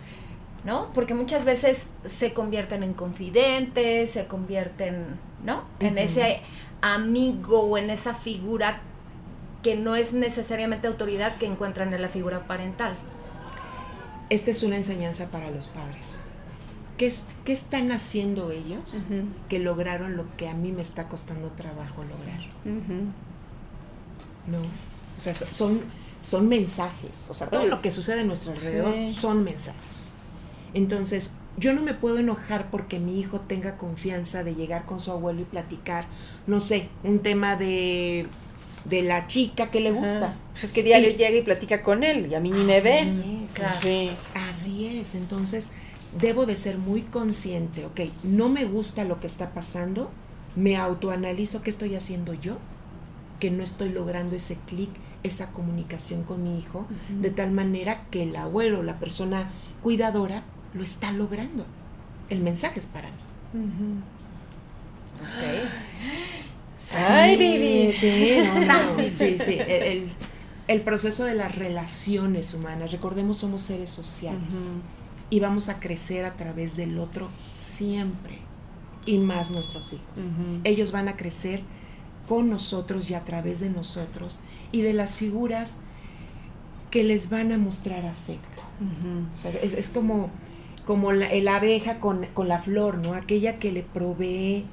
¿No? 0.64 0.92
Porque 0.92 1.14
muchas 1.14 1.44
veces 1.44 1.92
se 2.04 2.32
convierten 2.32 2.82
en 2.82 2.92
confidentes, 2.92 4.10
se 4.10 4.26
convierten, 4.26 5.16
¿no? 5.44 5.62
En 5.78 5.96
ese 5.96 6.40
amigo 6.80 7.60
o 7.60 7.78
en 7.78 7.88
esa 7.90 8.14
figura 8.14 8.80
que 9.62 9.76
no 9.76 9.94
es 9.94 10.12
necesariamente 10.12 10.88
autoridad 10.88 11.36
que 11.38 11.46
encuentran 11.46 11.94
en 11.94 12.02
la 12.02 12.08
figura 12.08 12.48
parental. 12.48 12.96
Esta 14.28 14.50
es 14.50 14.64
una 14.64 14.74
enseñanza 14.74 15.30
para 15.30 15.52
los 15.52 15.68
padres. 15.68 16.18
¿Qué, 16.96 17.06
es- 17.06 17.24
qué 17.44 17.52
están 17.52 17.92
haciendo 17.92 18.50
ellos 18.50 18.96
que 19.48 19.58
lograron 19.58 20.16
lo 20.16 20.24
que 20.36 20.48
a 20.48 20.54
mí 20.54 20.72
me 20.72 20.82
está 20.82 21.08
costando 21.08 21.48
trabajo 21.50 22.02
lograr? 22.04 22.40
¿No? 24.46 24.58
O 24.58 25.20
sea, 25.20 25.34
son, 25.34 25.80
son 26.20 26.48
mensajes. 26.48 27.28
O 27.30 27.34
sea, 27.34 27.48
todo 27.48 27.66
lo 27.66 27.82
que 27.82 27.90
sucede 27.90 28.20
a 28.20 28.24
nuestro 28.24 28.52
alrededor 28.52 28.94
Sí. 29.08 29.10
son 29.10 29.44
mensajes. 29.44 30.10
Entonces, 30.74 31.30
yo 31.56 31.72
no 31.72 31.82
me 31.82 31.94
puedo 31.94 32.18
enojar 32.18 32.70
porque 32.70 32.98
mi 32.98 33.18
hijo 33.18 33.40
tenga 33.40 33.78
confianza 33.78 34.44
de 34.44 34.54
llegar 34.54 34.84
con 34.84 35.00
su 35.00 35.10
abuelo 35.10 35.40
y 35.40 35.44
platicar, 35.44 36.06
no 36.46 36.60
sé, 36.60 36.88
un 37.02 37.20
tema 37.20 37.56
de, 37.56 38.26
de 38.84 39.02
la 39.02 39.26
chica 39.26 39.70
que 39.70 39.80
le 39.80 39.90
gusta. 39.90 40.36
Pues 40.52 40.64
es 40.64 40.72
que 40.72 40.82
diario 40.82 41.10
Y- 41.10 41.16
llega 41.16 41.36
y 41.36 41.42
platica 41.42 41.82
con 41.82 42.04
él 42.04 42.30
y 42.30 42.34
a 42.34 42.40
mí 42.40 42.50
ni 42.50 42.62
me 42.62 42.80
ve. 42.80 43.00
Es. 43.46 43.54
Sí. 43.82 44.10
Así 44.34 44.98
es. 44.98 45.14
Entonces, 45.14 45.72
debo 46.20 46.46
de 46.46 46.56
ser 46.56 46.78
muy 46.78 47.02
consciente, 47.02 47.84
ok, 47.86 48.00
no 48.24 48.48
me 48.48 48.64
gusta 48.64 49.04
lo 49.04 49.20
que 49.20 49.26
está 49.26 49.50
pasando, 49.52 50.10
me 50.54 50.76
autoanalizo 50.76 51.62
qué 51.62 51.70
estoy 51.70 51.94
haciendo 51.94 52.34
yo, 52.34 52.58
que 53.40 53.50
no 53.50 53.62
estoy 53.62 53.90
logrando 53.90 54.36
ese 54.36 54.56
clic, 54.66 54.90
esa 55.22 55.52
comunicación 55.52 56.22
con 56.22 56.42
mi 56.42 56.58
hijo, 56.58 56.86
de 57.20 57.30
tal 57.30 57.52
manera 57.52 58.04
que 58.10 58.22
el 58.22 58.36
abuelo, 58.36 58.82
la 58.82 58.98
persona 58.98 59.50
cuidadora, 59.82 60.44
lo 60.72 60.82
está 60.82 61.12
logrando. 61.12 61.66
El 62.28 62.40
mensaje 62.40 62.78
es 62.78 62.86
para 62.86 63.08
mí. 63.08 63.16
Ok. 65.20 65.68
Ay, 67.08 67.36
Vivi. 67.36 67.92
Sí, 67.92 68.38
no, 68.66 68.82
no, 68.82 69.12
sí, 69.12 69.38
sí. 69.38 69.58
El, 69.66 70.12
el 70.68 70.80
proceso 70.82 71.24
de 71.24 71.34
las 71.34 71.54
relaciones 71.54 72.54
humanas. 72.54 72.92
Recordemos, 72.92 73.38
somos 73.38 73.62
seres 73.62 73.90
sociales 73.90 74.70
y 75.30 75.40
vamos 75.40 75.68
a 75.68 75.80
crecer 75.80 76.24
a 76.24 76.36
través 76.36 76.76
del 76.76 76.98
otro 76.98 77.28
siempre 77.52 78.38
y 79.06 79.18
más 79.18 79.50
nuestros 79.50 79.92
hijos. 79.92 80.30
Ellos 80.64 80.92
van 80.92 81.08
a 81.08 81.16
crecer 81.16 81.62
con 82.28 82.50
nosotros 82.50 83.10
y 83.10 83.14
a 83.14 83.24
través 83.24 83.60
de 83.60 83.70
nosotros 83.70 84.40
y 84.72 84.82
de 84.82 84.92
las 84.92 85.16
figuras 85.16 85.78
que 86.90 87.04
les 87.04 87.30
van 87.30 87.52
a 87.52 87.58
mostrar 87.58 88.04
afecto. 88.06 88.62
O 89.32 89.36
sea, 89.36 89.50
es, 89.50 89.72
es, 89.72 89.88
como, 89.88 90.30
como 90.84 91.12
la, 91.12 91.32
la 91.34 91.56
abeja 91.56 91.98
con, 91.98 92.26
con, 92.34 92.48
la 92.48 92.60
flor, 92.60 92.98
¿no? 92.98 93.14
Aquella 93.14 93.58
que 93.58 93.72
le 93.72 93.82
provee 93.82 94.66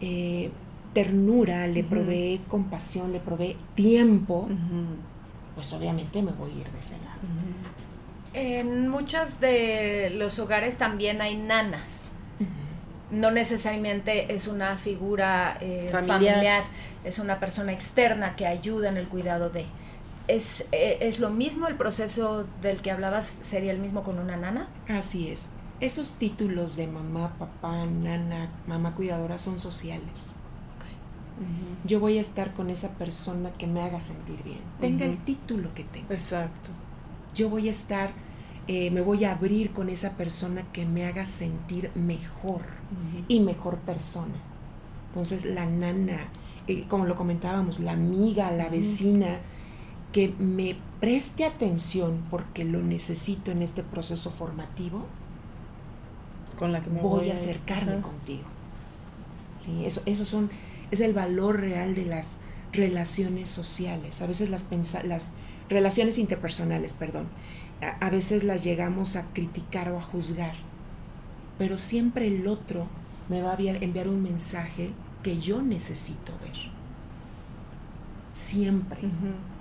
eh, 0.00 0.50
ternura, 0.92 1.66
le 1.66 1.84
provee 1.84 2.40
compasión, 2.48 3.12
le 3.12 3.20
provee 3.20 3.56
tiempo, 3.74 4.48
pues 5.54 5.72
obviamente 5.72 6.22
me 6.22 6.32
voy 6.32 6.50
a 6.52 6.54
ir 6.54 6.70
de 6.70 6.78
ese 6.78 6.98
lado. 6.98 7.20
En 8.34 8.88
muchos 8.88 9.40
de 9.40 10.10
los 10.14 10.38
hogares 10.38 10.78
también 10.78 11.20
hay 11.20 11.36
nanas. 11.36 12.08
No 13.10 13.30
necesariamente 13.30 14.32
es 14.32 14.46
una 14.46 14.78
figura 14.78 15.58
eh, 15.60 15.88
familiar. 15.92 16.36
familiar. 16.36 16.62
es 17.04 17.18
una 17.18 17.38
persona 17.40 17.72
externa 17.72 18.36
que 18.36 18.46
ayuda 18.46 18.88
en 18.88 18.96
el 18.96 19.06
cuidado 19.06 19.50
de. 19.50 19.66
¿Es, 20.28 20.66
eh, 20.72 20.98
¿Es 21.02 21.18
lo 21.20 21.28
mismo 21.28 21.68
el 21.68 21.76
proceso 21.76 22.46
del 22.62 22.80
que 22.80 22.90
hablabas? 22.90 23.26
¿Sería 23.42 23.72
el 23.72 23.80
mismo 23.80 24.02
con 24.02 24.18
una 24.18 24.36
nana? 24.36 24.68
Así 24.88 25.28
es. 25.28 25.50
Esos 25.80 26.14
títulos 26.14 26.76
de 26.76 26.86
mamá, 26.86 27.34
papá, 27.38 27.84
nana, 27.84 28.48
mamá 28.66 28.94
cuidadora 28.94 29.38
son 29.38 29.58
sociales. 29.58 30.30
Yo 31.84 31.98
voy 32.00 32.18
a 32.18 32.20
estar 32.20 32.54
con 32.54 32.70
esa 32.70 32.90
persona 32.90 33.50
que 33.52 33.66
me 33.66 33.82
haga 33.82 33.98
sentir 33.98 34.42
bien. 34.44 34.60
Tenga 34.80 35.04
el 35.04 35.18
título 35.24 35.74
que 35.74 35.84
tenga. 35.84 36.14
Exacto. 36.14 36.70
Yo 37.34 37.48
voy 37.48 37.68
a 37.68 37.70
estar, 37.70 38.12
eh, 38.68 38.90
me 38.90 39.00
voy 39.00 39.24
a 39.24 39.32
abrir 39.32 39.72
con 39.72 39.88
esa 39.88 40.16
persona 40.16 40.62
que 40.72 40.86
me 40.86 41.04
haga 41.04 41.26
sentir 41.26 41.90
mejor 41.94 42.62
y 43.28 43.40
mejor 43.40 43.78
persona. 43.78 44.34
Entonces 45.08 45.44
la 45.44 45.66
nana, 45.66 46.28
eh, 46.66 46.84
como 46.88 47.06
lo 47.06 47.16
comentábamos, 47.16 47.80
la 47.80 47.92
amiga, 47.92 48.50
la 48.50 48.68
vecina, 48.68 49.40
que 50.12 50.34
me 50.38 50.76
preste 51.00 51.44
atención 51.44 52.22
porque 52.30 52.64
lo 52.64 52.82
necesito 52.82 53.50
en 53.50 53.62
este 53.62 53.82
proceso 53.82 54.30
formativo, 54.30 55.06
con 56.58 56.72
la 56.72 56.82
que 56.82 56.90
me 56.90 57.00
voy, 57.00 57.30
a 57.30 57.34
acercarme 57.34 58.00
contigo. 58.00 58.44
Sí, 59.58 59.84
eso, 59.86 60.02
esos 60.04 60.28
son 60.28 60.50
es 60.92 61.00
el 61.00 61.14
valor 61.14 61.60
real 61.60 61.94
de 61.94 62.04
las 62.04 62.36
relaciones 62.72 63.48
sociales. 63.48 64.22
A 64.22 64.26
veces 64.26 64.50
las, 64.50 64.66
las 65.04 65.30
relaciones 65.68 66.18
interpersonales, 66.18 66.92
perdón, 66.92 67.28
a, 67.80 68.04
a 68.04 68.10
veces 68.10 68.44
las 68.44 68.62
llegamos 68.62 69.16
a 69.16 69.32
criticar 69.32 69.90
o 69.90 69.98
a 69.98 70.02
juzgar, 70.02 70.54
pero 71.58 71.78
siempre 71.78 72.26
el 72.26 72.46
otro 72.46 72.86
me 73.28 73.42
va 73.42 73.52
a 73.52 73.56
enviar 73.56 74.08
un 74.08 74.22
mensaje 74.22 74.90
que 75.22 75.38
yo 75.38 75.62
necesito 75.62 76.32
ver. 76.40 76.72
Siempre. 78.32 78.98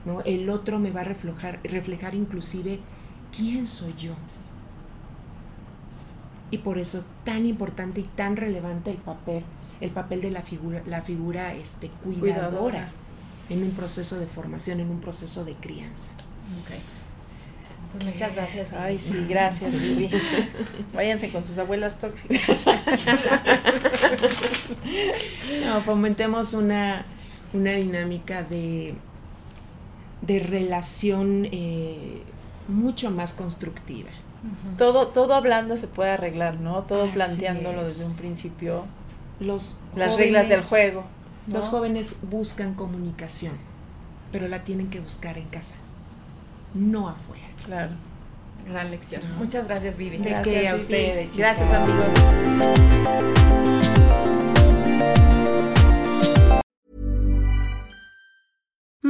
¿no? 0.05 0.21
El 0.21 0.49
otro 0.49 0.79
me 0.79 0.91
va 0.91 1.01
a 1.01 1.05
reflejar, 1.05 1.59
reflejar 1.63 2.15
inclusive 2.15 2.79
quién 3.35 3.67
soy 3.67 3.93
yo. 3.97 4.13
Y 6.49 6.57
por 6.59 6.79
eso 6.79 7.03
tan 7.23 7.45
importante 7.45 8.01
y 8.01 8.03
tan 8.03 8.35
relevante 8.35 8.91
el 8.91 8.97
papel 8.97 9.43
el 9.81 9.89
papel 9.89 10.21
de 10.21 10.31
la 10.31 10.43
figura, 10.43 10.81
la 10.85 11.01
figura 11.01 11.53
este, 11.53 11.89
cuidadora, 11.89 12.49
cuidadora. 12.49 12.91
En 13.51 13.63
un 13.63 13.71
proceso 13.71 14.17
de 14.17 14.27
formación, 14.27 14.79
en 14.79 14.89
un 14.89 15.01
proceso 15.01 15.43
de 15.43 15.55
crianza. 15.55 16.11
Okay. 16.63 16.79
Pues 17.91 18.05
muchas 18.05 18.35
gracias. 18.35 18.71
Ay, 18.71 18.97
sí, 18.97 19.25
gracias, 19.27 19.79
Vivi. 19.79 20.09
Váyanse 20.93 21.29
con 21.29 21.43
sus 21.43 21.57
abuelas 21.57 21.99
tóxicas. 21.99 22.65
no, 25.65 25.81
fomentemos 25.81 26.53
una, 26.53 27.05
una 27.53 27.73
dinámica 27.73 28.43
de, 28.43 28.95
de 30.21 30.39
relación 30.39 31.49
eh, 31.51 32.21
mucho 32.69 33.11
más 33.11 33.33
constructiva. 33.33 34.09
Uh 34.43 34.73
-huh. 34.73 34.77
Todo, 34.77 35.07
todo 35.09 35.35
hablando 35.35 35.75
se 35.75 35.89
puede 35.89 36.11
arreglar, 36.11 36.61
¿no? 36.61 36.83
Todo 36.83 37.03
Así 37.03 37.11
planteándolo 37.13 37.81
es. 37.81 37.97
desde 37.97 38.05
un 38.05 38.15
principio 38.15 38.85
los 39.41 39.77
las 39.95 40.11
jóvenes, 40.11 40.17
reglas 40.17 40.49
del 40.49 40.61
juego. 40.61 41.03
¿No? 41.47 41.55
Los 41.55 41.67
jóvenes 41.69 42.17
buscan 42.23 42.73
comunicación, 42.73 43.53
pero 44.31 44.47
la 44.47 44.63
tienen 44.63 44.89
que 44.89 44.99
buscar 44.99 45.37
en 45.37 45.45
casa, 45.45 45.75
no 46.73 47.09
afuera. 47.09 47.47
Claro. 47.65 47.91
Gran 48.67 48.91
lección. 48.91 49.21
No. 49.27 49.35
Muchas 49.37 49.67
gracias, 49.67 49.97
Vivi. 49.97 50.17
¿De 50.17 50.29
gracias, 50.29 50.73
a 50.73 50.75
usted? 50.75 51.29
Gracias, 51.35 51.69
amigos. 51.71 52.15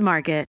Market. 0.00 0.48